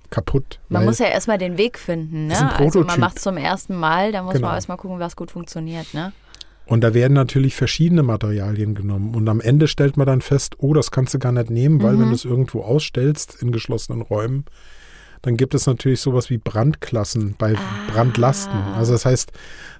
[0.09, 0.59] kaputt.
[0.69, 2.55] man muss ja erstmal den Weg finden, ne?
[2.57, 4.47] Also man macht es zum ersten Mal, da muss Genau.
[4.47, 6.13] man erstmal gucken, was gut funktioniert, ne?
[6.65, 9.13] Und da werden natürlich verschiedene Materialien genommen.
[9.15, 11.95] Und am Ende stellt man dann fest, oh, das kannst du gar nicht nehmen, weil
[11.95, 12.01] Mhm.
[12.01, 14.45] wenn du es irgendwo ausstellst in geschlossenen Räumen,
[15.23, 17.91] dann gibt es natürlich sowas wie Brandklassen bei Ah.
[17.91, 18.59] Brandlasten.
[18.75, 19.31] Also das heißt,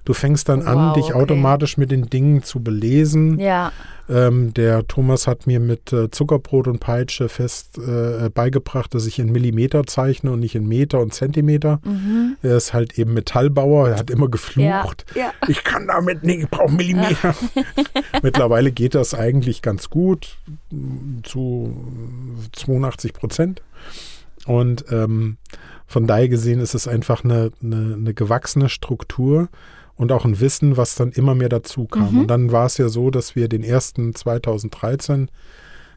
[0.04, 1.14] du fängst dann an, Wow, dich okay.
[1.14, 3.38] automatisch mit den Dingen zu belesen.
[3.40, 3.72] Ja.
[4.08, 9.18] Ähm, der Thomas hat mir mit äh, Zuckerbrot und Peitsche fest äh, beigebracht, dass ich
[9.20, 11.80] in Millimeter zeichne und nicht in Meter und Zentimeter.
[11.84, 12.36] Mhm.
[12.42, 15.06] Er ist halt eben Metallbauer, er hat immer geflucht.
[15.14, 15.32] Ja.
[15.48, 17.34] Ich kann damit nicht, ich brauche Millimeter.
[18.22, 20.36] Mittlerweile geht das eigentlich ganz gut,
[21.22, 21.76] zu
[22.52, 23.62] 82 Prozent.
[24.46, 25.36] Und ähm,
[25.86, 29.48] von daher gesehen ist es einfach eine, eine, eine gewachsene Struktur
[29.94, 32.12] und auch ein Wissen, was dann immer mehr dazu kam.
[32.12, 32.20] Mhm.
[32.20, 35.30] Und dann war es ja so, dass wir den ersten 2013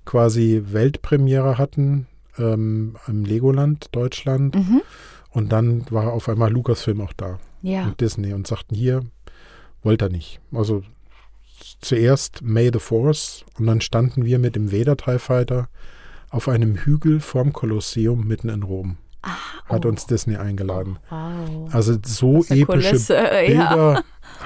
[0.06, 4.56] quasi Weltpremiere hatten ähm, im Legoland Deutschland.
[4.56, 4.82] Mhm.
[5.32, 7.86] Und dann war auf einmal Lucasfilm auch da Ja.
[7.86, 9.04] und Disney und sagten, hier,
[9.84, 10.40] wollte er nicht.
[10.52, 10.84] Also
[11.82, 15.70] zuerst May the Force und dann standen wir mit dem Vader TIE Fighter
[16.36, 18.98] auf einem Hügel vorm Kolosseum mitten in Rom.
[19.66, 19.90] Hat oh.
[19.90, 21.00] uns Disney eingeladen.
[21.10, 21.74] Wow.
[21.74, 23.70] Also so epische Kulisse, äh, ja.
[23.70, 24.04] Bilder,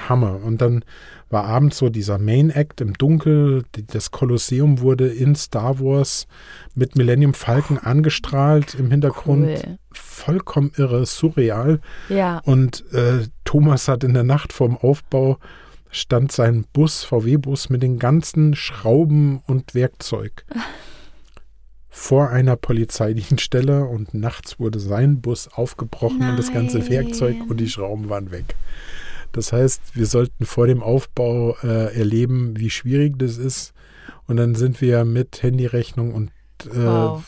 [0.08, 0.40] Hammer.
[0.42, 0.84] Und dann
[1.28, 3.64] war abends so dieser Main Act im Dunkel.
[3.88, 6.26] Das Kolosseum wurde in Star Wars
[6.74, 9.46] mit Millennium Falcon angestrahlt im Hintergrund.
[9.46, 9.78] Cool.
[9.92, 11.80] Vollkommen irre, surreal.
[12.08, 12.38] Ja.
[12.44, 15.38] Und äh, Thomas hat in der Nacht vorm Aufbau
[15.90, 20.44] stand sein Bus, VW-Bus mit den ganzen Schrauben und Werkzeug
[21.90, 26.88] vor einer Polizeidienststelle und nachts wurde sein Bus aufgebrochen und das ganze Nein.
[26.88, 28.54] Werkzeug und die Schrauben waren weg.
[29.32, 33.72] Das heißt, wir sollten vor dem Aufbau äh, erleben, wie schwierig das ist.
[34.26, 36.30] Und dann sind wir mit Handyrechnung und
[36.66, 37.24] äh, Wow.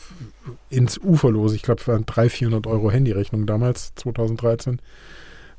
[0.69, 1.53] ins Ufer los.
[1.53, 4.79] Ich glaube, es waren 300, 400 Euro Handyrechnung damals, 2013,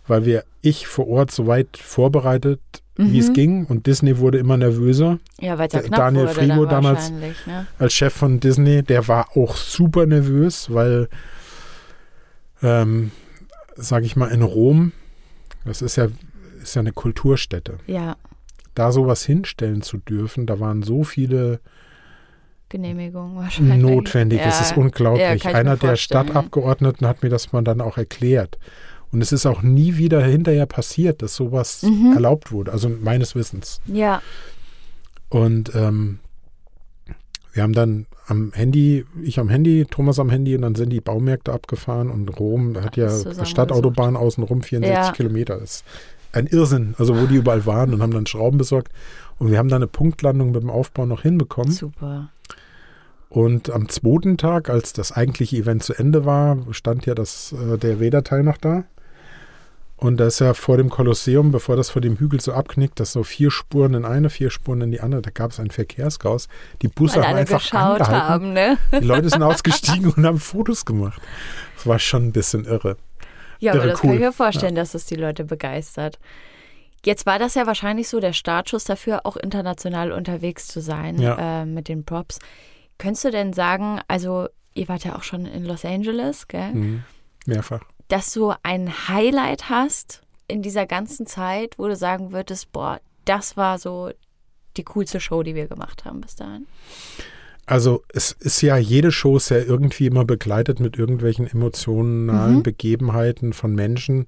[0.06, 2.60] weil wir, ich vor Ort so weit vorbereitet,
[2.96, 3.32] wie es Mhm.
[3.34, 3.64] ging.
[3.66, 5.18] Und Disney wurde immer nervöser.
[5.40, 7.66] Ja, weil es ja knapp Daniel wurde Frigo damals- ne?
[7.78, 11.08] Als Chef von Disney, der war auch super nervös, weil,
[12.62, 13.10] ähm,
[13.76, 14.92] sage ich mal, in Rom,
[15.64, 16.08] das ist ja,
[16.62, 18.16] ist ja eine Kulturstätte, Ja,
[18.74, 21.60] da sowas hinstellen zu dürfen, da waren so viele
[22.68, 23.78] Genehmigung wahrscheinlich.
[23.82, 24.40] notwendig.
[24.40, 24.46] Ja.
[24.46, 25.44] Es ist Ja, unglaublich.
[25.44, 25.96] mir Einer der.
[25.96, 28.58] Stadtabgeordneten hat mir das mal dann auch erklärt.
[29.14, 32.12] Und es ist auch nie wieder hinterher passiert, dass sowas Mhm.
[32.14, 33.80] erlaubt wurde, also meines Wissens.
[33.86, 34.20] Ja,
[35.30, 36.18] Und ähm,
[37.52, 41.00] wir haben dann am Handy, ich am Handy, Thomas am Handy und dann sind die
[41.00, 43.08] Baumärkte abgefahren und Rom hat ja.
[43.44, 45.12] Stadtautobahn außenrum 64 Ja.
[45.12, 45.58] Kilometer.
[45.58, 45.84] Das ist
[46.32, 48.92] ein Irrsinn, also wo die überall waren und haben dann Schrauben besorgt.
[49.38, 51.70] Und wir haben dann eine Punktlandung mit dem Aufbau noch hinbekommen.
[51.72, 52.30] super.
[53.28, 57.78] Und am zweiten Tag, als das eigentliche Event zu Ende war, stand ja das, äh,
[57.78, 58.84] der Räderteil noch da.
[59.96, 63.12] Und da ist ja vor dem Kolosseum, bevor das vor dem Hügel so abknickt, das
[63.12, 66.48] so vier Spuren in eine, vier Spuren in die andere, da gab es ein Verkehrschaos.
[66.82, 68.28] Die Busse Weil haben einfach geschaut angehalten.
[68.28, 68.76] haben, ne?
[68.92, 71.22] Die Leute sind ausgestiegen und haben Fotos gemacht.
[71.76, 72.96] Das war schon ein bisschen irre.
[73.60, 74.26] Ja, aber Irre das kann ich cool.
[74.26, 76.18] mir vorstellen, dass es die Leute begeistert.
[77.06, 81.62] Jetzt war das ja wahrscheinlich so der Startschuss dafür, auch international unterwegs zu sein Ja.
[81.62, 82.38] äh, mit den Props.
[82.98, 86.72] Könntest du denn sagen, also ihr wart ja auch schon in Los Angeles, gell?
[86.72, 87.04] Mhm.
[87.46, 87.80] Mehrfach.
[88.08, 93.56] Dass du ein Highlight hast in dieser ganzen Zeit, wo du sagen würdest, boah, das
[93.56, 94.10] war so
[94.76, 96.66] die coolste Show, die wir gemacht haben bis dahin?
[97.66, 102.62] Also es ist ja, jede Show ist ja irgendwie immer begleitet mit irgendwelchen emotionalen Mhm.
[102.62, 104.26] Begebenheiten von Menschen,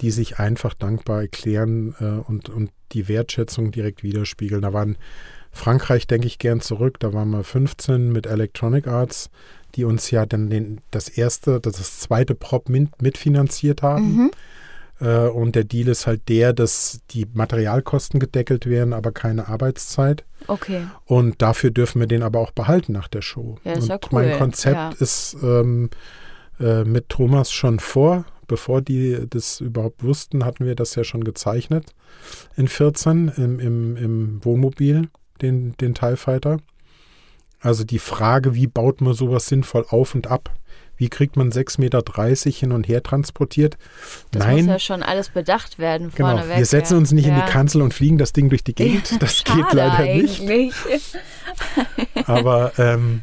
[0.00, 4.62] die sich einfach dankbar erklären äh, und, und die Wertschätzung direkt widerspiegeln.
[4.62, 4.96] Da waren
[5.50, 9.30] Frankreich, denke ich gern zurück, da waren wir 15 mit Electronic Arts,
[9.78, 14.16] die uns ja dann den, das erste, das, das zweite Prop mit, mitfinanziert haben.
[14.16, 14.30] Mhm.
[15.00, 20.24] Äh, und der Deal ist halt der, dass die Materialkosten gedeckelt werden, aber keine Arbeitszeit.
[20.48, 20.82] Okay.
[21.06, 23.56] Und dafür dürfen wir den aber auch behalten nach der Show.
[23.62, 24.90] Ja, ist und ja cool, mein Konzept ja.
[24.98, 25.90] ist ähm,
[26.58, 31.22] äh, mit Thomas schon vor, bevor die das überhaupt wussten, hatten wir das ja schon
[31.22, 31.94] gezeichnet
[32.56, 35.08] in 14 im, im, im Wohnmobil,
[35.40, 36.58] den, den TIE Fighter.
[37.60, 40.54] Also die Frage, wie baut man sowas sinnvoll auf und ab?
[40.96, 42.02] Wie kriegt man 6,30 Meter
[42.50, 43.78] hin und her transportiert?
[44.32, 46.30] Das Nein, muss ja schon alles bedacht werden genau.
[46.30, 46.58] vorneweg.
[46.58, 47.46] Wir setzen uns nicht in ja.
[47.46, 49.16] die Kanzel und fliegen das Ding durch die Gegend.
[49.20, 50.42] Das geht leider nicht.
[52.26, 53.22] Aber ähm,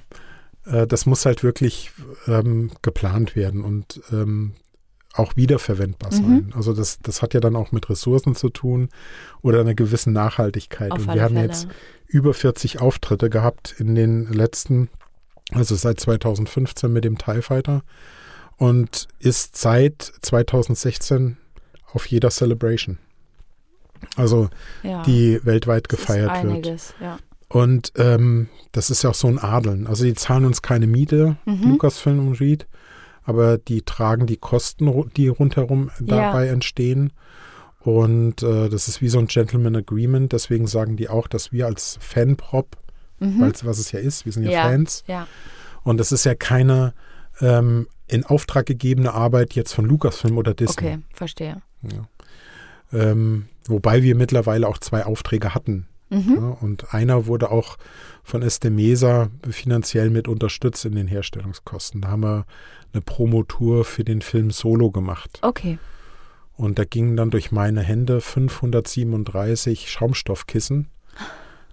[0.65, 1.91] äh, das muss halt wirklich
[2.27, 4.53] ähm, geplant werden und ähm,
[5.13, 6.15] auch wiederverwendbar Mhm.
[6.15, 6.53] sein.
[6.55, 8.89] Also das, das hat ja dann auch mit Ressourcen zu tun
[9.41, 10.91] oder einer gewissen Nachhaltigkeit.
[10.91, 11.47] Auf und wir haben Fälle.
[11.47, 11.67] jetzt
[12.07, 14.89] über 40 Auftritte gehabt in den letzten,
[15.51, 17.83] also seit 2015 mit dem TIE Fighter
[18.57, 21.37] und ist seit 2016
[21.93, 22.97] auf jeder Celebration.
[24.15, 24.49] Also
[24.83, 25.03] ja.
[25.03, 26.53] die weltweit Das ist gefeiert wird.
[26.53, 27.17] einiges, Ja.
[27.47, 29.85] Und ähm, das ist ja auch so ein Adeln.
[29.87, 31.69] Also die zahlen uns keine Miete, Mhm.
[31.69, 32.65] Lucasfilm und Reed,
[33.23, 37.13] aber die tragen die Kosten, die rundherum dabei entstehen.
[37.85, 40.33] Und äh, das ist wie so ein Gentleman Agreement.
[40.33, 42.75] Deswegen sagen die auch, dass wir als Fanprop,
[43.19, 43.39] Mhm.
[43.41, 44.61] weil's- was es ja ist, wir sind ja, Ja.
[44.63, 45.03] Fans.
[45.07, 45.27] ja.
[45.83, 46.93] Und das ist ja keine
[47.41, 50.87] ähm, in Auftrag gegebene Arbeit jetzt von Lucasfilm oder Disney.
[50.87, 51.61] Okay, verstehe.
[51.83, 52.07] Ja.
[52.93, 55.87] Ähm, wobei wir mittlerweile auch zwei Aufträge hatten.
[56.09, 56.35] Mhm.
[56.35, 57.77] Ja, und einer wurde auch
[58.23, 62.01] von Estemesa finanziell mit unterstützt in den Herstellungskosten.
[62.01, 62.45] Da haben wir
[62.93, 65.39] eine Promotour für den Film Solo gemacht.
[65.41, 65.77] Okay.
[66.57, 70.87] Und da gingen dann durch meine Hände 537 Schaumstoffkissen,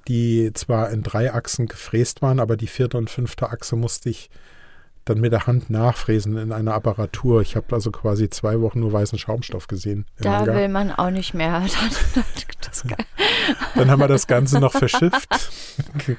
[0.09, 4.29] die zwar in drei Achsen gefräst waren, aber die vierte und fünfte Achse musste ich
[5.05, 7.42] dann mit der Hand nachfräsen in einer Apparatur.
[7.42, 10.07] Ich habe also quasi zwei Wochen nur weißen Schaumstoff gesehen.
[10.18, 10.57] Da Hangar.
[10.57, 11.61] will man auch nicht mehr.
[12.61, 12.85] das,
[13.75, 15.29] Dann haben wir das Ganze noch verschifft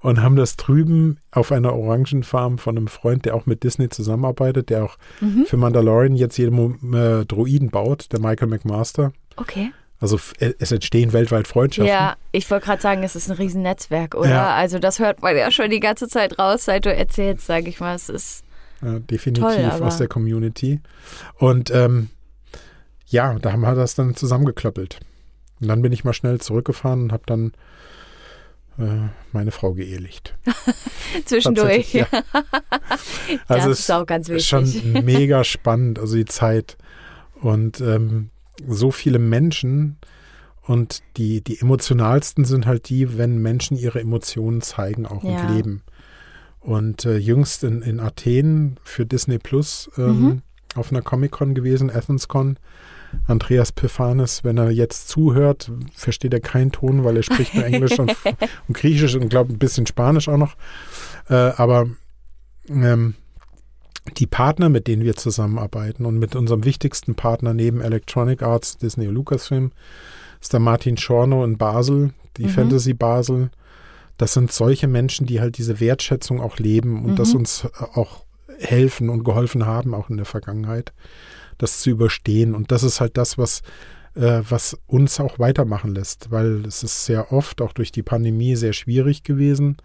[0.00, 4.70] und haben das drüben auf einer Orangenfarm von einem Freund, der auch mit Disney zusammenarbeitet,
[4.70, 5.44] der auch mhm.
[5.46, 9.12] für Mandalorian jetzt jede Mo- äh, Droiden baut, der Michael McMaster.
[9.36, 9.72] Okay.
[10.00, 11.92] Also äh, es entstehen weltweit Freundschaften.
[11.92, 14.30] Ja, ich wollte gerade sagen, es ist ein Riesennetzwerk, oder?
[14.30, 14.54] Ja.
[14.54, 17.80] Also das hört man ja schon die ganze Zeit raus, seit du erzählst, sage ich
[17.80, 17.94] mal.
[17.94, 18.42] Es ist
[18.82, 20.80] Ja, definitiv Toll, aus der Community.
[21.36, 22.08] Und ähm,
[23.06, 25.00] ja, da haben wir das dann zusammengeklöppelt.
[25.60, 27.52] Und dann bin ich mal schnell zurückgefahren und habe dann
[29.32, 30.34] meine Frau geehelicht.
[31.24, 31.92] zwischendurch.
[31.94, 32.06] Ja.
[33.48, 34.82] Also das ist auch ganz ist wichtig.
[34.82, 36.76] schon mega spannend, also die Zeit.
[37.40, 38.30] Und ähm,
[38.66, 39.96] so viele Menschen
[40.62, 45.46] und die, die emotionalsten sind halt die, wenn Menschen ihre Emotionen zeigen auch Ja.
[45.46, 45.82] und leben.
[46.60, 50.42] Und äh, jüngst in, in Athen für Disney Plus ähm, Mhm.
[50.74, 52.58] auf einer Comic-Con gewesen, AthensCon.
[53.26, 57.98] Andreas Pifanes, wenn er jetzt zuhört, versteht er keinen Ton, weil er spricht nur Englisch
[57.98, 58.14] und,
[58.68, 60.54] und Griechisch und glaube ein bisschen Spanisch auch noch.
[61.28, 61.86] Äh, aber
[62.68, 63.14] ähm,
[64.16, 69.06] die Partner, mit denen wir zusammenarbeiten und mit unserem wichtigsten Partner neben Electronic Arts, Disney
[69.08, 69.72] und Lucasfilm,
[70.40, 72.48] ist der Martin Schorno in Basel, die Mhm.
[72.50, 73.50] Fantasy Basel.
[74.16, 77.16] Das sind solche Menschen, die halt diese Wertschätzung auch leben und Mhm.
[77.16, 78.24] das uns auch
[78.58, 80.92] helfen und geholfen haben, auch in der Vergangenheit,
[81.62, 82.54] das zu überstehen.
[82.54, 83.62] Und das ist halt das, was,
[84.14, 88.56] äh, was uns auch weitermachen lässt, weil es ist sehr oft, auch durch die Pandemie,
[88.56, 89.76] sehr schwierig gewesen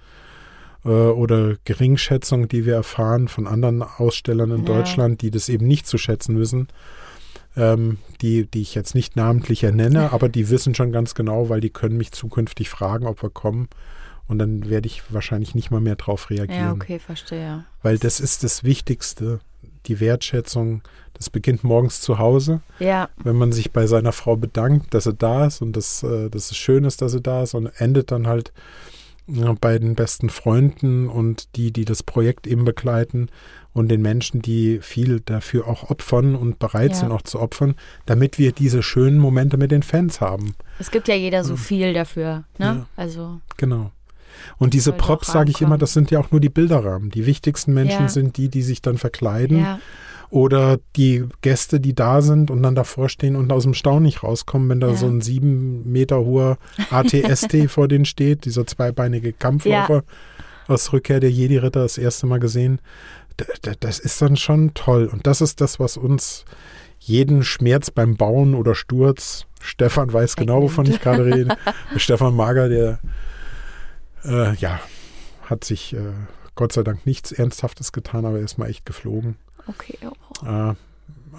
[0.84, 4.74] äh, oder Geringschätzung, die wir erfahren von anderen Ausstellern in Ja.
[4.76, 6.68] Deutschland, die das eben nicht zu schätzen wissen,
[7.58, 11.62] ähm, die, die ich jetzt nicht namentlich ernenne, aber die wissen schon ganz genau, weil
[11.62, 13.70] die können mich zukünftig fragen, ob wir kommen.
[14.28, 16.66] Und dann werde ich wahrscheinlich nicht mal mehr drauf reagieren.
[16.66, 17.64] Ja, okay, verstehe.
[17.84, 19.40] Weil das ist das Wichtigste,
[19.88, 20.82] die Wertschätzung,
[21.14, 25.14] das beginnt morgens zu Hause, Ja, wenn man sich bei seiner Frau bedankt, dass sie
[25.14, 28.12] da ist und dass, äh, dass es schön ist, dass sie da ist und endet
[28.12, 28.52] dann halt
[29.28, 33.30] ja, bei den besten Freunden und die, die das Projekt eben begleiten
[33.74, 36.96] und den Menschen, die viel dafür auch opfern und bereit Ja.
[36.98, 40.54] sind auch zu opfern, damit wir diese schönen Momente mit den Fans haben.
[40.80, 42.66] es gibt ja jeder so viel dafür, ne?
[42.66, 42.86] Ja.
[42.96, 43.92] Also, Genau.
[44.58, 47.10] Und diese Props, sage ich immer, das sind ja auch nur die Bilderrahmen.
[47.12, 48.10] Die wichtigsten Menschen Ja.
[48.10, 49.80] sind die, die sich dann verkleiden ja,
[50.30, 54.24] oder die Gäste, die da sind und dann davor stehen und aus dem Staunen nicht
[54.24, 54.96] rauskommen, wenn da Ja.
[54.96, 56.58] so ein sieben Meter hoher
[56.90, 60.04] ATST vor denen steht, dieser zweibeinige Kampfläufer
[60.68, 62.80] aus Rückkehr der Jedi-Ritter das erste Mal gesehen.
[63.82, 65.10] Das ist dann schon toll.
[65.12, 66.46] Und das ist das, was uns
[67.00, 71.58] jeden Schmerz beim Bauen oder Sturz, Stefan weiß genau, wovon ich gerade rede.
[71.98, 73.00] Stefan Mager, der
[74.26, 74.80] äh, ja,
[75.44, 76.00] hat sich äh,
[76.56, 79.36] Gott sei Dank nichts Ernsthaftes getan, aber er ist mal echt geflogen.
[79.68, 79.98] okay.
[80.04, 80.46] Oh.
[80.46, 80.74] Äh,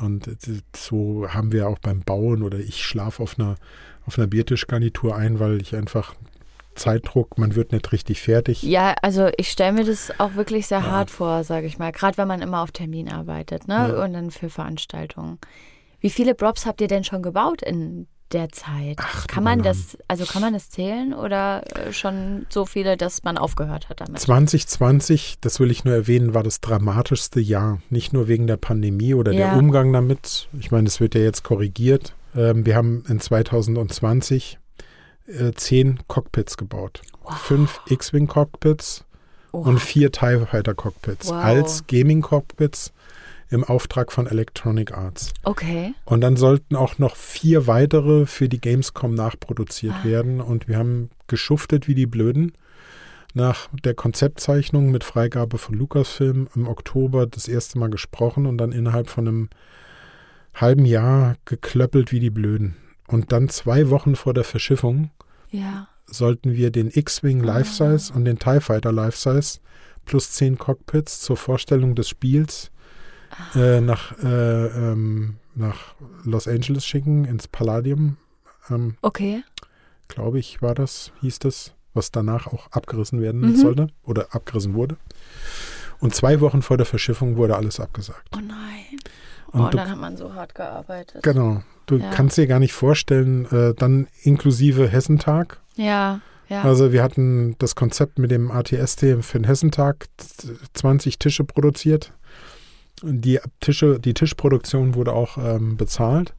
[0.02, 0.28] und
[0.76, 3.54] so haben wir auch beim Bauen oder ich schlafe auf einer,
[4.06, 6.14] auf einer Biertischgarnitur ein, weil ich einfach
[6.74, 8.62] Zeitdruck, man wird nicht richtig fertig.
[8.62, 10.90] Ja, also ich stelle mir das auch wirklich sehr Ja.
[10.90, 11.92] hart vor, sage ich mal.
[11.92, 13.74] Gerade wenn man immer auf Termin arbeitet, ne?
[13.88, 14.04] Ja.
[14.04, 15.38] Und dann für Veranstaltungen.
[16.00, 18.96] Wie viele Props habt ihr denn schon gebaut in der Zeit?
[18.98, 23.22] Ach, kann man das, also kann man das zählen oder äh, schon so viele, dass
[23.24, 24.20] man aufgehört hat damit?
[24.20, 27.80] 2020, das will ich nur erwähnen, war das dramatischste Jahr.
[27.90, 29.50] Nicht nur wegen der Pandemie oder Ja.
[29.50, 30.48] der Umgang damit.
[30.58, 32.14] Ich meine, es wird ja jetzt korrigiert.
[32.34, 34.58] Ähm, wir haben in 2020
[35.26, 37.02] äh, zehn Cockpits gebaut.
[37.42, 39.04] Fünf X-Wing-Cockpits
[39.52, 41.36] Oh, und vier TIE Fighter Cockpits Wow.
[41.36, 42.92] als Gaming Cockpits
[43.48, 45.32] im Auftrag von Electronic Arts.
[45.44, 45.94] okay.
[46.04, 50.04] Und dann sollten auch noch vier weitere für die Gamescom nachproduziert Ah.
[50.04, 50.40] werden.
[50.40, 52.52] Und wir haben geschuftet wie die Blöden.
[53.34, 58.72] Nach der Konzeptzeichnung mit Freigabe von Lucasfilm im Oktober das erste Mal gesprochen und dann
[58.72, 59.48] innerhalb von einem
[60.54, 62.76] halben Jahr geklöppelt wie die Blöden.
[63.08, 65.10] Und dann zwei Wochen vor der Verschiffung
[65.50, 65.88] Ja.
[66.06, 67.46] sollten wir den X-Wing Ah.
[67.58, 69.60] Life Size und den TIE Fighter Life Size
[70.06, 72.70] plus zehn Cockpits zur Vorstellung des Spiels.
[73.54, 78.16] Äh, nach, äh, ähm, nach Los Angeles schicken, ins Palladium,
[78.70, 79.42] ähm, Okay.
[80.08, 83.56] glaube ich, war das, hieß das, was danach auch abgerissen werden Mhm.
[83.56, 84.96] sollte oder abgerissen wurde.
[85.98, 88.28] Und zwei Wochen vor der Verschiffung wurde alles abgesagt.
[88.36, 88.98] Oh nein.
[89.52, 91.22] Und oh, du- dann hat man so hart gearbeitet.
[91.22, 91.62] Genau.
[91.86, 92.10] Du Ja.
[92.10, 95.60] kannst dir gar nicht vorstellen, äh, dann inklusive Hessentag.
[95.76, 96.62] Ja, ja.
[96.62, 102.12] Also wir hatten das Konzept mit dem ATST für den Hessentag, z- 20 Tische produziert.
[103.02, 106.34] Die Tische, die Tischproduktion wurde auch ähm, bezahlt,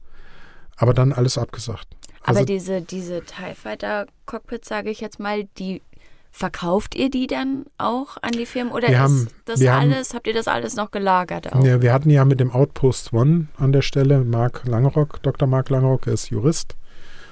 [0.76, 1.86] aber dann alles abgesagt.
[2.22, 5.82] Aber Also diese, diese TIE Fighter Cockpits, sage ich jetzt mal, die
[6.30, 10.12] verkauft ihr die dann auch an die Firmen oder ist haben- das wir haben- alles,
[10.14, 11.64] habt ihr das alles noch gelagert auch?
[11.64, 15.48] ja, wir hatten ja mit dem Outpost One an der Stelle Mark Langerock, Dr.
[15.48, 16.76] Mark Langerock, er ist Jurist,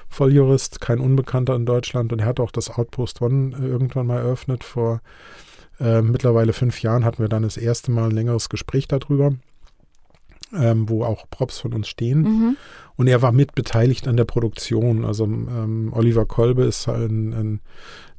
[0.08, 4.18] Volljurist, kein Unbekannter in Deutschland und er hat auch das Outpost One äh, irgendwann mal
[4.18, 4.64] eröffnet.
[4.64, 5.00] Vor
[5.80, 9.32] äh, mittlerweile fünf Jahren hatten wir dann das erste Mal ein längeres Gespräch darüber,
[10.54, 12.22] ähm, wo auch Props von uns stehen.
[12.22, 12.56] Mhm.
[12.96, 15.04] Und er war mit beteiligt an der Produktion.
[15.04, 17.60] Also ähm, Oliver Kolbe ist ein, ein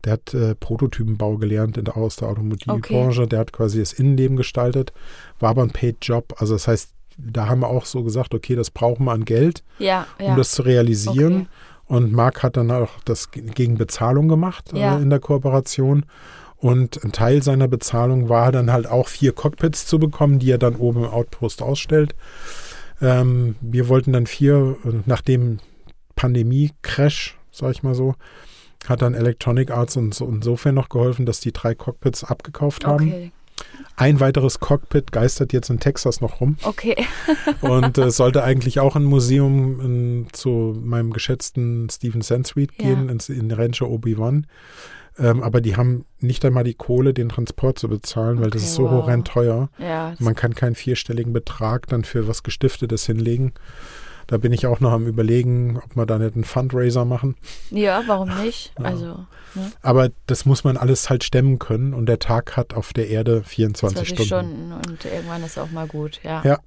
[0.03, 3.27] der hat äh, Prototypenbau gelernt in der, aus der Automobilbranche.
[3.27, 4.93] Der hat quasi das Innenleben gestaltet,
[5.39, 6.35] war aber ein Paid Job.
[6.37, 9.63] Also das heißt, da haben wir auch so gesagt, okay, das brauchen wir an Geld,
[9.79, 10.27] Ja, ja.
[10.31, 11.33] um das zu realisieren.
[11.33, 11.47] Okay.
[11.87, 14.97] Und Marc hat dann auch das ge- gegen Bezahlung gemacht Ja.
[14.97, 16.05] äh, in der Kooperation.
[16.59, 20.57] Und ein Teil seiner Bezahlung war dann halt auch vier Cockpits zu bekommen, die er
[20.57, 22.15] dann oben im Outpost ausstellt.
[23.01, 25.59] Ähm, wir wollten dann vier, nach dem
[26.15, 28.15] Pandemie-Crash, sag ich mal so,
[28.87, 33.07] hat dann Electronic Arts uns insofern noch geholfen, dass die drei Cockpits abgekauft haben.
[33.07, 33.31] okay.
[33.95, 36.95] Ein weiteres Cockpit geistert jetzt in Texas noch rum Okay.
[37.61, 42.85] und äh, sollte eigentlich auch in ein Museum in, zu meinem geschätzten Stephen Sansweet Ja.
[42.89, 44.45] gehen, ins, in Rancho Obi-Wan.
[45.19, 48.69] Ähm, aber die haben nicht einmal die Kohle, den Transport zu bezahlen, weil das Okay,
[48.69, 48.91] ist so wow.
[48.91, 49.69] horrend teuer.
[49.79, 50.13] Ja.
[50.19, 53.53] Man kann keinen vierstelligen Betrag dann für was Gestiftetes hinlegen.
[54.27, 57.35] Da bin ich auch noch am überlegen, ob wir da nicht einen Fundraiser machen.
[57.69, 58.73] ja, warum nicht?
[58.77, 58.85] Ja.
[58.85, 59.05] Also,
[59.55, 59.71] ne?
[59.81, 63.41] Aber das muss man alles halt stemmen können und der Tag hat auf der Erde
[63.43, 64.45] 24 20 Stunden.
[64.49, 66.43] Stunden und irgendwann ist auch mal gut, ja.
[66.43, 66.59] Ja.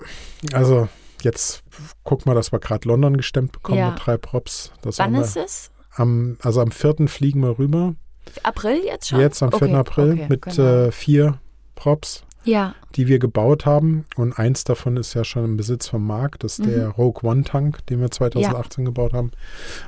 [0.54, 0.88] Also
[1.22, 1.62] jetzt
[2.02, 3.90] gucken wir, dass wir gerade London gestemmt bekommen Ja.
[3.90, 4.72] mit drei Props.
[4.80, 5.70] Das Wann ist es?
[5.94, 7.08] am, also am 4.
[7.08, 7.94] fliegen wir rüber.
[8.42, 9.20] April jetzt schon?
[9.20, 9.62] Jetzt am 4.
[9.62, 10.62] Okay, April okay, mit genau.
[10.86, 11.38] äh, vier
[11.74, 14.04] Props, ja, die wir gebaut haben.
[14.16, 16.38] Und eins davon ist ja schon im Besitz vom Marc.
[16.40, 16.92] Das ist der Mhm.
[16.92, 19.30] Rogue One Tank, den wir 2018 gebaut haben.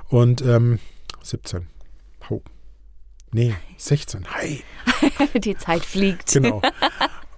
[0.09, 0.79] Und ähm,
[1.23, 1.67] 17.
[2.29, 2.43] Hau.
[3.33, 4.27] Nee, 16.
[4.35, 4.63] Hi.
[5.39, 6.33] die Zeit fliegt.
[6.33, 6.63] Genau.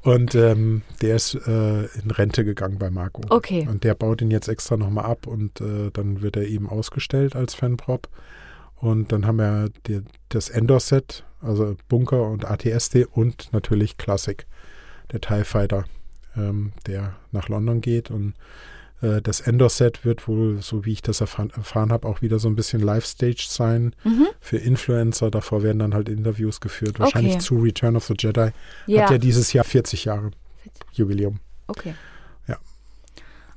[0.03, 3.23] Und ähm, der ist äh, in Rente gegangen bei Marco.
[3.31, 3.67] Okay.
[3.71, 7.35] Und der baut ihn jetzt extra nochmal ab und äh, dann wird er eben ausgestellt
[7.35, 8.09] als Fanprop.
[8.77, 14.47] Und dann haben wir die, das Endor-Set, also Bunker und ATST und natürlich Classic,
[15.13, 15.85] der TIE Fighter,
[16.37, 18.11] ähm, der nach London geht.
[18.11, 18.35] Und
[19.01, 22.49] äh, das Endor-Set wird wohl, so wie ich das erfahren, erfahren habe, auch wieder so
[22.49, 24.27] ein bisschen Live-Stage sein Mhm.
[24.41, 25.31] für Influencer.
[25.31, 26.99] Davor werden dann halt Interviews geführt.
[26.99, 27.43] Wahrscheinlich Okay.
[27.43, 28.51] zu Return of the Jedi.
[28.87, 30.31] Ja, Hat ja dieses Jahr 40 Jahre
[30.93, 31.39] Jubiläum.
[31.69, 31.95] okay.
[32.49, 32.59] Ja.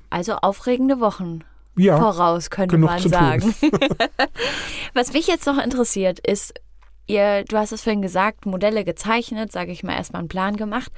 [0.10, 1.42] Also aufregende Wochen
[1.78, 3.54] Ja, voraus, könnte man sagen.
[4.94, 6.54] Was mich jetzt noch interessiert, ist,
[7.06, 10.92] ihr, du hast es vorhin gesagt, Modelle gezeichnet, sage ich mal, erstmal einen Plan gemacht.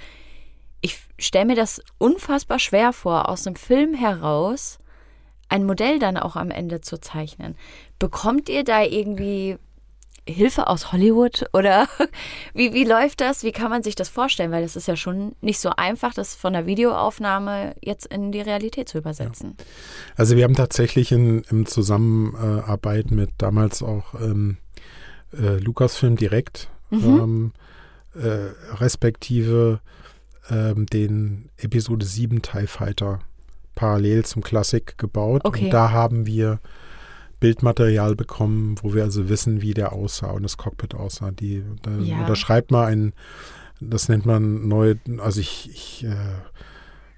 [0.82, 4.80] Ich stelle mir das unfassbar schwer vor, aus einem Film heraus
[5.49, 7.57] ein Modell dann auch am Ende zu zeichnen.
[7.97, 9.57] Bekommt ihr da irgendwie
[10.32, 11.88] Hilfe aus Hollywood oder
[12.53, 13.43] wie, wie läuft das?
[13.43, 14.51] Wie kann man sich das vorstellen?
[14.51, 18.41] Weil das ist ja schon nicht so einfach, das von der Videoaufnahme jetzt in die
[18.41, 19.55] Realität zu übersetzen.
[20.15, 24.57] Also wir haben tatsächlich in, in Zusammenarbeit mit damals auch ähm,
[25.34, 27.53] äh, Lucasfilm direkt, ähm,
[28.15, 29.80] äh, respektive
[30.49, 33.19] ähm, den Episode 7 TIE Fighter
[33.75, 35.41] parallel zum Klassik gebaut.
[35.45, 35.65] Okay.
[35.65, 36.59] Und da haben wir
[37.39, 41.31] Bildmaterial bekommen, wo wir also wissen, wie der aussah und das Cockpit aussah.
[41.31, 42.25] Die, da, Ja.
[42.27, 43.13] da schreibt man ein,
[43.79, 46.15] das nennt man neu, also ich, ich äh,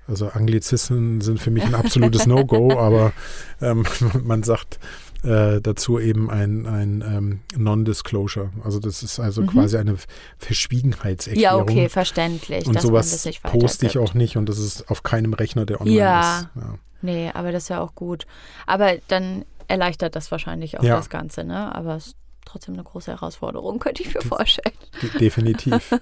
[0.08, 3.14] also Anglizismen sind für mich ein absolutes No-Go, aber
[3.62, 3.86] ähm,
[4.24, 4.80] man sagt
[5.24, 8.50] äh, dazu eben ein, ein ähm, Non-Disclosure.
[8.64, 9.48] Also das ist also Mhm.
[9.48, 9.96] quasi eine
[10.38, 11.58] Verschwiegenheitserklärung.
[11.58, 12.66] Ja, okay, verständlich.
[12.68, 16.40] Und sowas poste ich auch nicht und das ist auf keinem Rechner, der online Ja.
[16.40, 16.48] ist.
[16.56, 16.76] Ja.
[17.04, 18.28] Nee, aber das ist ja auch gut.
[18.68, 20.98] Aber dann erleichtert das wahrscheinlich auch Ja.
[20.98, 21.74] das Ganze, ne?
[21.74, 22.16] Aber es ist
[22.46, 24.76] trotzdem eine große Herausforderung, könnte ich mir vorstellen.
[25.02, 25.98] De definitiv.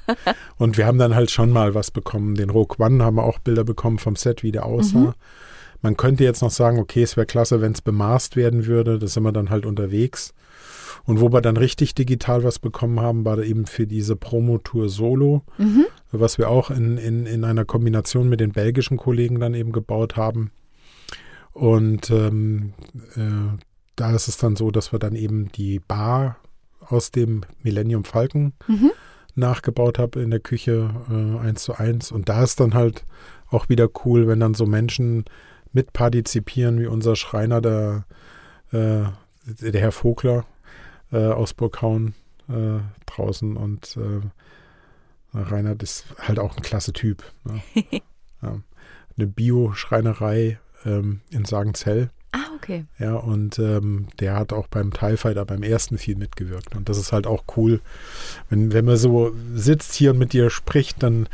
[0.58, 2.36] Und wir haben dann halt schon mal was bekommen.
[2.36, 4.98] Den Rogue One haben wir auch Bilder bekommen vom Set, wie der aussah.
[5.00, 5.14] Mhm.
[5.82, 9.00] Man könnte jetzt noch sagen, okay, es wäre klasse, wenn es bemaßt werden würde.
[9.00, 10.34] Da sind wir dann halt unterwegs.
[11.06, 14.90] Und wo wir dann richtig digital was bekommen haben, war da eben für diese Promotour
[14.90, 15.86] Solo, Mhm.
[16.12, 20.18] was wir auch in, in, in einer Kombination mit den belgischen Kollegen dann eben gebaut
[20.18, 20.52] haben.
[21.54, 22.74] Und ähm,
[23.16, 23.58] äh,
[23.96, 26.38] da ist es dann so, dass wir dann eben die Bar
[26.80, 28.92] aus dem Millennium Falcon Mhm.
[29.36, 32.12] nachgebaut habe in der Küche äh, eins zu eins.
[32.12, 33.06] Und da ist dann halt
[33.50, 35.26] auch wieder cool, wenn dann so Menschen
[35.74, 38.06] mitpartizipieren, wie unser Schreiner, der,
[38.72, 39.04] äh,
[39.46, 40.46] der Herr Vogler
[41.12, 42.14] äh, aus Burghauen
[42.48, 43.58] äh, draußen.
[43.58, 47.24] Und äh, Reinhard ist halt auch ein klasse Typ.
[47.44, 47.62] Ne?
[48.42, 48.60] ja.
[49.18, 52.10] Eine Bio-Schreinerei ähm, in Sagenzell.
[52.32, 52.86] Ah, okay.
[53.00, 56.76] Ja, und ähm, der hat auch beim TIE Fighter beim ersten viel mitgewirkt.
[56.76, 57.82] Und das ist halt auch cool.
[58.50, 61.28] Wenn, wenn man so sitzt hier und mit dir spricht, dann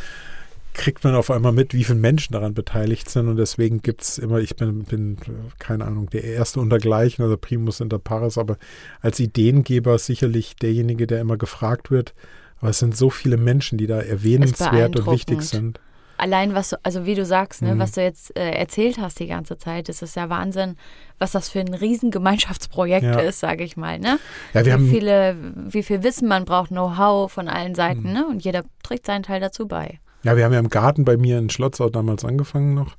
[0.73, 3.27] kriegt man auf einmal mit, wie viele Menschen daran beteiligt sind.
[3.27, 5.17] Und deswegen gibt es immer, ich bin, bin,
[5.57, 8.57] keine Ahnung, der erste untergleichen, also Primus inter pares, aber
[9.01, 12.13] als Ideengeber sicherlich derjenige, der immer gefragt wird.
[12.59, 15.79] Aber es sind so viele Menschen, die da erwähnenswert und wichtig sind.
[16.17, 17.79] Allein was du, also wie du sagst, ne, Mhm.
[17.79, 20.75] was du jetzt äh, erzählt hast die ganze Zeit, ist ja Wahnsinn,
[21.19, 23.19] was das für ein riesen Gemeinschaftsprojekt Ja.
[23.19, 24.19] ist, sage ich mal, ne?
[24.53, 28.13] Ja, wir wie haben, viele, wie viel Wissen man braucht, Know-how von allen Seiten, Mhm.
[28.13, 28.27] ne?
[28.27, 29.99] Und jeder trägt seinen Teil dazu bei.
[30.23, 32.95] Ja, wir haben ja im Garten bei mir in Schlotzau damals angefangen noch.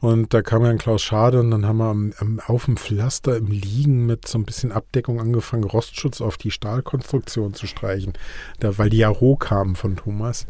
[0.00, 2.78] Und da kam ja ein Klaus Schade und dann haben wir am, am, auf dem
[2.78, 8.14] Pflaster im Liegen mit so ein bisschen Abdeckung angefangen, Rostschutz auf die Stahlkonstruktion zu streichen.
[8.60, 10.46] Da, weil die ja roh kamen von Thomas.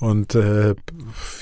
[0.00, 0.74] Und äh,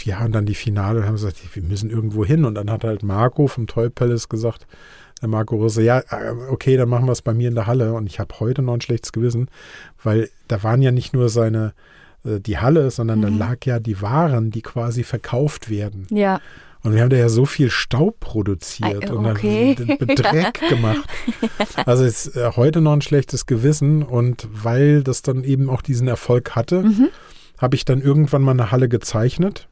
[0.05, 2.45] ja, und dann die Finale und haben gesagt, wir müssen irgendwo hin.
[2.45, 4.67] Und dann hat halt Marco vom Toy Palace gesagt,
[5.21, 7.93] der Marco Rose, ja, äh, okay, dann machen wir es bei mir in der Halle.
[7.95, 9.49] Und ich habe heute noch ein schlechtes Gewissen,
[10.03, 11.75] weil da waren ja nicht nur seine
[12.25, 13.39] äh, die Halle, sondern da Mhm.
[13.39, 16.07] lag ja die Waren, die quasi verkauft werden.
[16.11, 16.41] Ja.
[16.85, 19.75] Und wir haben da ja so viel Staub produziert Ah, und dann okay.
[19.77, 21.09] d- Dreck gemacht.
[21.87, 26.09] Also ist äh, heute noch ein schlechtes Gewissen und weil das dann eben auch diesen
[26.09, 27.09] Erfolg hatte, Mhm.
[27.59, 29.69] habe ich dann irgendwann mal eine Halle gezeichnet,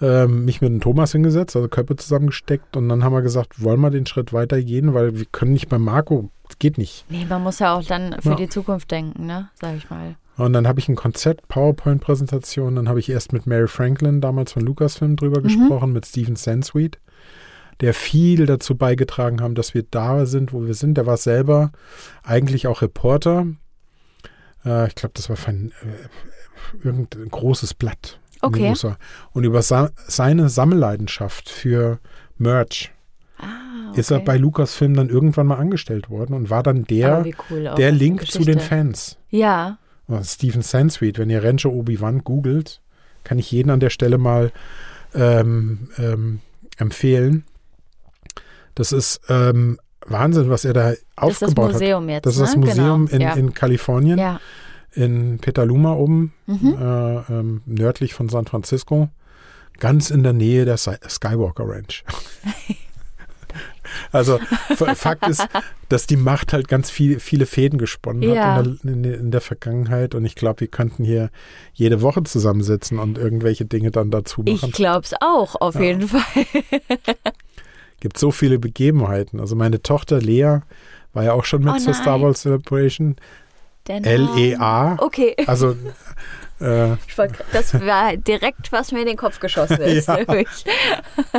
[0.00, 3.80] ähm, mich mit dem Thomas hingesetzt, also Köpfe zusammengesteckt und dann haben wir gesagt, wollen
[3.80, 7.04] wir den Schritt weitergehen, weil wir können nicht bei Marco, das geht nicht.
[7.08, 8.34] Nee, man muss ja auch dann für Ja.
[8.36, 9.48] die Zukunft denken, ne?
[9.60, 10.16] Sag ich mal.
[10.36, 12.74] Und dann habe ich ein Konzept, PowerPoint-Präsentation.
[12.76, 15.44] Dann habe ich erst mit Mary Franklin, damals von Lucasfilm, drüber Mhm.
[15.44, 16.98] gesprochen, mit Steven Sansweet,
[17.80, 20.94] der viel dazu beigetragen haben, dass wir da sind, wo wir sind.
[20.96, 21.72] Der war selber
[22.22, 23.46] eigentlich auch Reporter.
[24.64, 28.74] Äh, ich glaube, das war für ein, äh, irgendein großes Blatt Okay.
[29.32, 31.98] Und über sa seine Sammelleidenschaft für
[32.36, 32.92] Merch
[33.38, 34.26] Ah, ist er okay.
[34.26, 38.44] bei Lucasfilm dann irgendwann mal angestellt worden und war dann der, cool der Link zu
[38.44, 38.60] den.
[38.60, 39.18] Fans.
[39.30, 39.78] Ja,
[40.08, 42.80] Oh, Stephen Sansweet, wenn ihr Rancher Obi-Wan googelt,
[43.24, 44.52] Kann ich jeden an der Stelle mal
[45.14, 46.40] ähm, ähm,
[46.76, 47.44] empfehlen.
[48.76, 52.10] Das ist ähm, Wahnsinn, was er da aufgebaut das ist das Museum hat.
[52.10, 52.60] Jetzt, das ist das ne?
[52.60, 53.16] Museum genau.
[53.16, 53.34] in, ja.
[53.34, 54.40] in Kalifornien, ja.
[54.92, 56.76] in Petaluma oben, Mhm.
[56.78, 59.08] äh, ähm, nördlich von San Francisco,
[59.78, 62.04] ganz in der Nähe der Skywalker Ranch.
[64.12, 64.38] also
[64.94, 65.46] Fakt ist,
[65.88, 68.56] dass die Macht halt ganz viel, viele Fäden gesponnen Ja.
[68.56, 71.30] hat in der, in, der- Vergangenheit und ich glaube, wir könnten hier
[71.74, 74.72] jede Woche zusammensitzen und irgendwelche Dinge dann dazu Ich machen.
[74.72, 75.82] glaub's auch, auf Ja.
[75.82, 76.20] jeden Fall.
[78.00, 79.40] gibt so viele Begebenheiten.
[79.40, 80.58] Also meine Tochter Lea
[81.12, 82.20] war ja auch schon mit Oh zur Star.
[82.20, 83.16] Wars Celebration.
[83.88, 84.96] L-E-A.
[85.00, 85.34] Okay.
[85.46, 85.76] Also
[86.60, 86.96] äh,
[87.52, 90.08] Das war direkt, was mir in den Kopf geschossen ist.
[90.08, 90.18] Ja.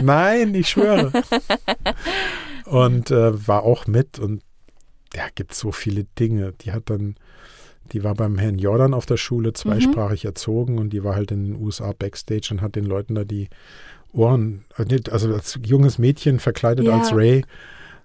[0.02, 1.12] nein, ich schwöre.
[2.66, 4.42] und äh, war auch mit und
[5.16, 6.54] ja, gibt so viele Dinge.
[6.62, 7.16] Die hat dann,
[7.94, 11.46] die war beim Herrn Jordan auf der Schule zweisprachig erzogen und die war halt in
[11.46, 13.48] den USA Backstage und hat den Leuten da die
[14.14, 14.66] Ohren,
[15.10, 16.98] also als junges Mädchen verkleidet Ja.
[17.00, 17.44] als Ray.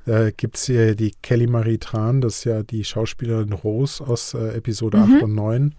[0.05, 4.35] Da gibt es hier die Kelly Marie Tran, das ist ja die Schauspielerin Rose aus
[4.35, 5.15] äh, Episode Mhm.
[5.17, 5.75] 8 und 9,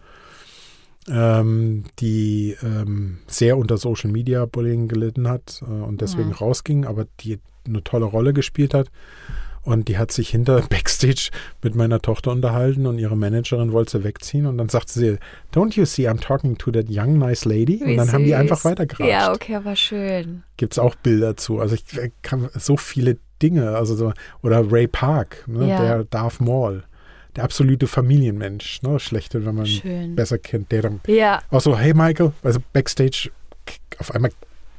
[1.10, 6.36] ähm, die ähm, sehr unter Social Media Bullying gelitten hat äh, und deswegen Mhm.
[6.36, 8.89] rausging, aber die eine tolle Rolle gespielt hat.
[9.66, 11.30] Und die hat sich hinter Backstage
[11.62, 14.45] mit meiner Tochter unterhalten und ihre Managerin wollte sie wegziehen.
[14.45, 15.18] Und dann sagte sie,
[15.54, 17.80] Don't you see I'm talking to that young nice lady?
[17.80, 18.39] Wie und dann haben die süß.
[18.39, 19.10] einfach weitergeratscht.
[19.10, 20.43] Ja, okay, aber schön.
[20.58, 21.60] Gibt es auch Bilder zu.
[21.62, 21.86] Also ich
[22.22, 23.70] kann so viele Dinge.
[23.78, 25.82] Also so, oder Ray Park, ne, Ja.
[25.82, 26.84] der Darth Maul.
[27.36, 28.82] Der absolute Familienmensch.
[28.84, 30.16] Ne, schlechte, wenn man Schön.
[30.16, 30.72] besser kennt.
[30.72, 33.32] Der dann Ja, auch so, hey Michael, also Backstage,
[33.98, 34.32] auf einmal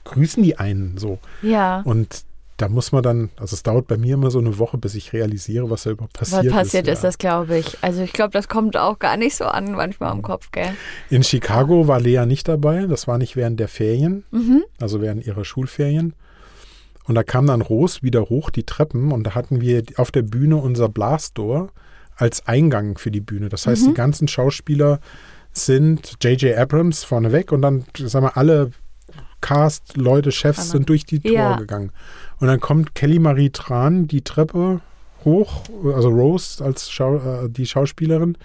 [0.05, 1.19] grüßen die einen so.
[1.43, 1.81] ja.
[1.85, 2.25] Und
[2.59, 5.13] da muss man dann, also es dauert bei mir immer so eine Woche, bis ich
[5.13, 6.99] realisiere, was da überhaupt passiert Was passiert ist.
[6.99, 7.09] ist, ja.
[7.09, 7.79] das glaube ich.
[7.83, 10.71] Also ich glaube, das kommt auch gar nicht so an manchmal am Kopf, gell?
[11.11, 14.63] In Chicago war Lea nicht dabei, das war nicht während der Ferien, Mhm.
[14.81, 16.15] also während ihrer Schulferien.
[17.07, 20.23] Und da kam dann Ros wieder hoch die Treppen und da hatten wir auf der
[20.23, 21.71] Bühne unser Blastdoor
[22.17, 23.49] als Eingang für die Bühne.
[23.49, 23.89] Das heißt, Mhm.
[23.89, 25.01] die ganzen Schauspieler
[25.53, 26.57] sind J.J.
[26.57, 28.71] Abrams vorneweg und dann, sagen wir, alle
[29.41, 31.57] Cast, Leute, Chefs sind durch die Ja.
[31.57, 31.93] gegangen.
[32.41, 34.81] Und dann kommt Kelly Marie Tran die Treppe
[35.25, 35.62] hoch,
[35.95, 38.37] also Rose als Schau, äh, die Schauspielerin,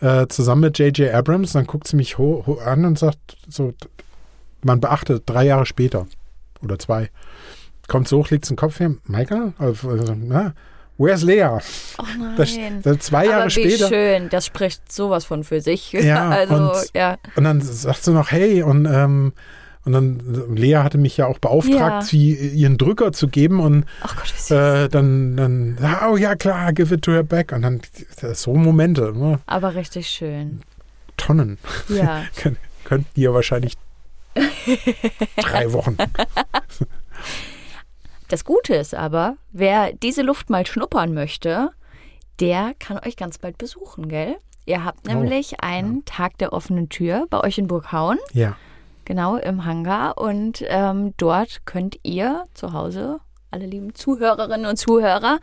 [0.00, 1.12] äh, zusammen mit J.J.
[1.12, 1.52] Abrams.
[1.52, 3.72] Dann guckt sie mich an und sagt so,
[4.62, 6.06] man beachtet, drei Jahre später
[6.62, 7.10] oder zwei,
[7.88, 10.54] kommt so hoch, legt den Kopf her, Michael, also, also, na,
[10.98, 11.58] where's Lea?
[11.98, 12.04] Oh
[12.36, 12.80] Das, nein.
[12.82, 13.88] das zwei Jahre aber wie später.
[13.88, 15.92] schön, das spricht sowas von für sich.
[15.92, 17.16] Ja, also, und- ja.
[17.36, 19.32] Und dann sagt sie noch, hey, und, ähm,
[19.84, 22.00] und dann, Lea hatte mich ja auch beauftragt, Ja.
[22.02, 25.78] sie ihren Drücker zu geben und Ach Gott, äh, dann, dann,
[26.10, 27.52] oh ja, klar, give it to her back.
[27.52, 27.80] Und dann,
[28.20, 29.38] das so Momente, ne?
[29.46, 30.60] aber richtig schön.
[31.16, 31.58] Tonnen.
[31.88, 32.24] Ja.
[32.36, 33.74] Kön könnten die ja wahrscheinlich
[35.40, 35.96] drei Wochen.
[38.28, 41.70] Das Gute ist aber, wer diese Luft mal schnuppern möchte,
[42.40, 44.36] der kann euch ganz bald besuchen, gell?
[44.66, 48.56] Ihr habt Oh, nämlich einen Tag der offenen Tür bei euch in Burghauen, Ja.
[49.04, 50.18] genau im Hangar.
[50.18, 53.20] Und ähm, dort könnt ihr zu Hause,
[53.52, 55.38] alle lieben Zuhörerinnen und Zuhörer,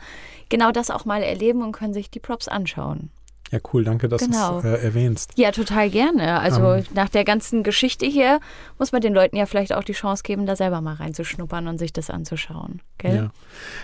[0.50, 3.12] genau das auch mal erleben und können sich die Props anschauen.
[3.54, 4.62] Ja, cool, danke, dass Genau.
[4.62, 5.32] du es äh, erwähnst.
[5.38, 6.40] Ja, total gerne.
[6.40, 6.84] Also Ähm.
[6.96, 8.40] nach der ganzen Geschichte hier
[8.80, 11.78] muss man den Leuten ja vielleicht auch die Chance geben, da selber mal reinzuschnuppern und
[11.78, 12.82] sich das anzuschauen.
[12.98, 13.16] Gell?
[13.16, 13.32] Ja.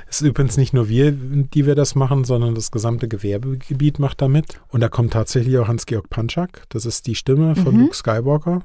[0.10, 4.24] Es ist übrigens nicht nur wir, die wir das machen, sondern das gesamte Gewerbegebiet macht
[4.24, 4.60] damit.
[4.70, 6.64] Und da kommt tatsächlich auch Hans-Georg Panschak.
[6.70, 7.82] Das ist die Stimme von Mhm.
[7.82, 8.64] Luke Skywalker,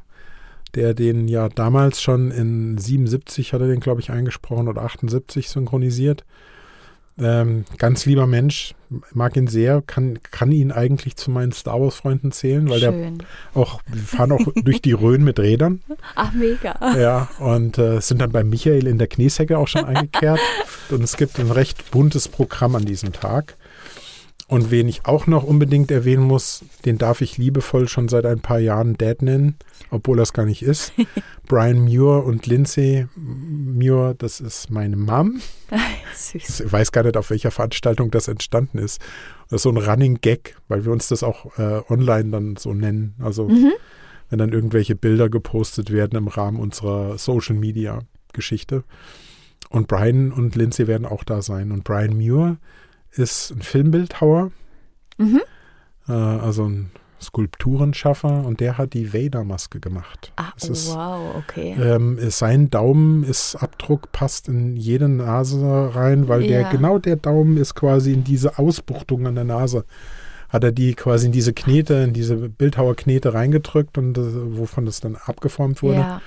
[0.74, 5.50] der den ja damals schon in 77 hat er den, glaube ich, eingesprochen oder 78
[5.50, 6.24] synchronisiert.
[7.16, 8.74] Ähm, ganz lieber Mensch,
[9.12, 13.22] mag ihn sehr, kann, kann ihn eigentlich zu meinen Star Wars-Freunden zählen, weil der Schön.
[13.54, 15.80] auch, wir fahren auch durch die Rhön mit Rädern.
[16.16, 16.76] Ach, mega.
[16.98, 20.40] Ja, und äh, sind dann bei Michael in der Knieshecke auch schon eingekehrt.
[20.90, 23.56] und es gibt ein recht buntes Programm an diesem Tag.
[24.46, 28.40] Und wen ich auch noch unbedingt erwähnen muss, den darf ich liebevoll schon seit ein
[28.40, 29.56] paar Jahren Dad nennen,
[29.90, 30.92] obwohl das gar nicht ist.
[31.48, 35.40] Brian Muir und Lindsay Muir, das ist meine Mom.
[36.14, 36.60] Süß.
[36.60, 39.00] Ich weiß gar nicht, auf welcher Veranstaltung das entstanden ist.
[39.48, 42.74] Das ist so ein Running Gag, weil wir uns das auch äh, online dann so
[42.74, 43.14] nennen.
[43.20, 43.72] Also Mhm.
[44.28, 48.00] wenn dann irgendwelche Bilder gepostet werden im Rahmen unserer Social Media
[48.34, 48.84] Geschichte.
[49.70, 51.72] Und Brian und Lindsay werden auch da sein.
[51.72, 52.58] Und Brian Muir
[53.16, 54.50] ist ein Filmbildhauer,
[55.18, 55.40] Mhm.
[56.08, 56.90] äh, also ein
[57.20, 60.32] Skulpturenschaffer und der hat die Vader-Maske gemacht.
[60.36, 61.74] Ah, Es ist, wow, okay.
[61.80, 66.70] ähm, ist sein Daumen ist Abdruck, passt in jede Nase rein, weil der Ja.
[66.70, 69.84] genau der Daumen ist quasi in diese Ausbuchtung an der Nase.
[70.50, 75.00] hat er die quasi in diese Knete, in diese Bildhauerknete reingedrückt und äh, wovon das
[75.00, 75.96] dann abgeformt wurde.
[75.96, 76.22] Ja,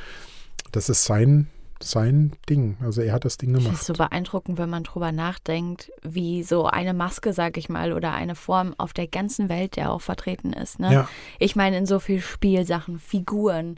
[0.74, 1.48] Das ist sein,
[1.84, 2.78] sein Ding.
[2.84, 3.80] Also er hat das Ding das gemacht.
[3.82, 8.14] ist so beeindruckend, wenn man drüber nachdenkt, wie so eine Maske, sag ich mal, oder
[8.14, 10.80] eine Form auf der ganzen Welt ja auch vertreten ist.
[10.80, 10.94] Ne?
[10.94, 11.10] Ja.
[11.40, 13.78] Ich meine, in so viel Spielsachen, Figuren.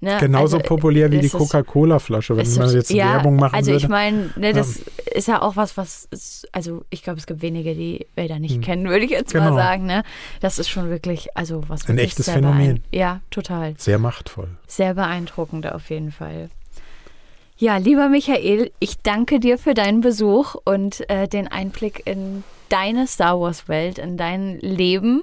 [0.00, 0.18] Ne?
[0.20, 3.82] Genauso Also, populär wie die Coca-Cola-Flasche, wenn man jetzt ja, Werbung machen Also würde.
[3.82, 4.82] ich meine, ne, das
[5.14, 8.60] ist ja auch was, was ist, also ich glaube, es gibt wenige, die da nicht
[8.60, 9.46] kennen, würde ich jetzt mal Hm.
[9.46, 9.56] Genau.
[9.56, 9.86] sagen.
[9.86, 10.02] Ne?
[10.40, 12.82] Das ist schon wirklich, also was Ein echtes Phänomen.
[12.92, 13.74] Ja, total.
[13.78, 14.48] Sehr machtvoll.
[14.66, 16.50] Sehr beeindruckend auf jeden Fall.
[17.64, 23.06] Ja, lieber Michael, ich danke dir für deinen Besuch und äh, den Einblick in deine
[23.06, 25.22] Star Wars-Welt, in dein Leben,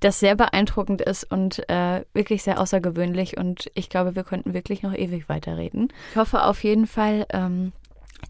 [0.00, 3.38] das sehr beeindruckend ist und äh, wirklich sehr außergewöhnlich.
[3.38, 5.90] Und ich glaube, wir könnten wirklich noch ewig weiterreden.
[6.10, 7.72] Ich hoffe auf jeden Fall, ähm,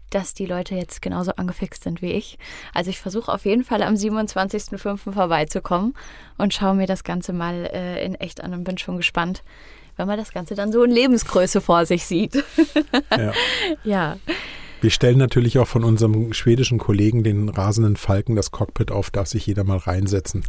[0.09, 2.39] dass die Leute jetzt genauso angefixt sind wie ich.
[2.73, 5.11] Also ich versuche auf jeden Fall am 27.05.
[5.11, 5.95] vorbeizukommen
[6.37, 9.43] und schaue mir das Ganze mal äh, in echt an und bin schon gespannt,
[9.99, 12.43] wenn man das Ganze dann so in Lebensgröße vor sich sieht.
[13.11, 13.33] Ja.
[13.83, 14.17] ja,
[14.81, 19.27] Wir stellen natürlich auch von unserem schwedischen Kollegen den rasenden Falken das Cockpit auf, darf
[19.27, 20.43] sich jeder mal reinsetzen.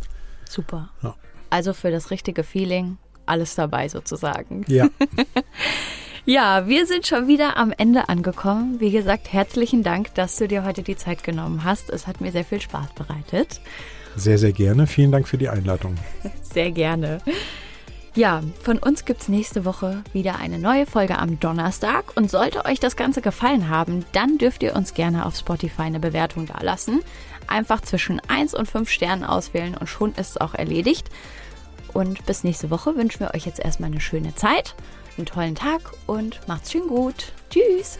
[0.48, 0.90] super.
[1.02, 1.14] Ja.
[1.50, 2.96] Also für das richtige Feeling
[3.26, 4.64] alles dabei sozusagen.
[4.68, 4.88] Ja,
[6.26, 8.78] Ja, wir sind schon wieder am Ende angekommen.
[8.78, 11.90] Wie gesagt, herzlichen Dank, dass du dir heute die Zeit genommen hast.
[11.90, 13.60] Es hat mir sehr viel Spaß bereitet.
[14.16, 14.86] sehr, sehr gerne.
[14.86, 15.96] Vielen Dank für die Einladung.
[16.42, 17.20] Sehr gerne.
[18.16, 22.16] Ja, von uns gibt's nächste Woche wieder eine neue Folge am Donnerstag.
[22.16, 26.00] Und sollte euch das Ganze gefallen haben, dann dürft ihr uns gerne auf Spotify eine
[26.00, 27.02] Bewertung dalassen.
[27.46, 31.08] Einfach zwischen 1 und 5 Sternen auswählen und schon ist es auch erledigt.
[31.92, 34.74] Und bis nächste Woche wünschen wir euch jetzt erstmal eine schöne Zeit,
[35.16, 37.32] einen tollen Tag und macht's schön gut.
[37.50, 37.98] Tschüss!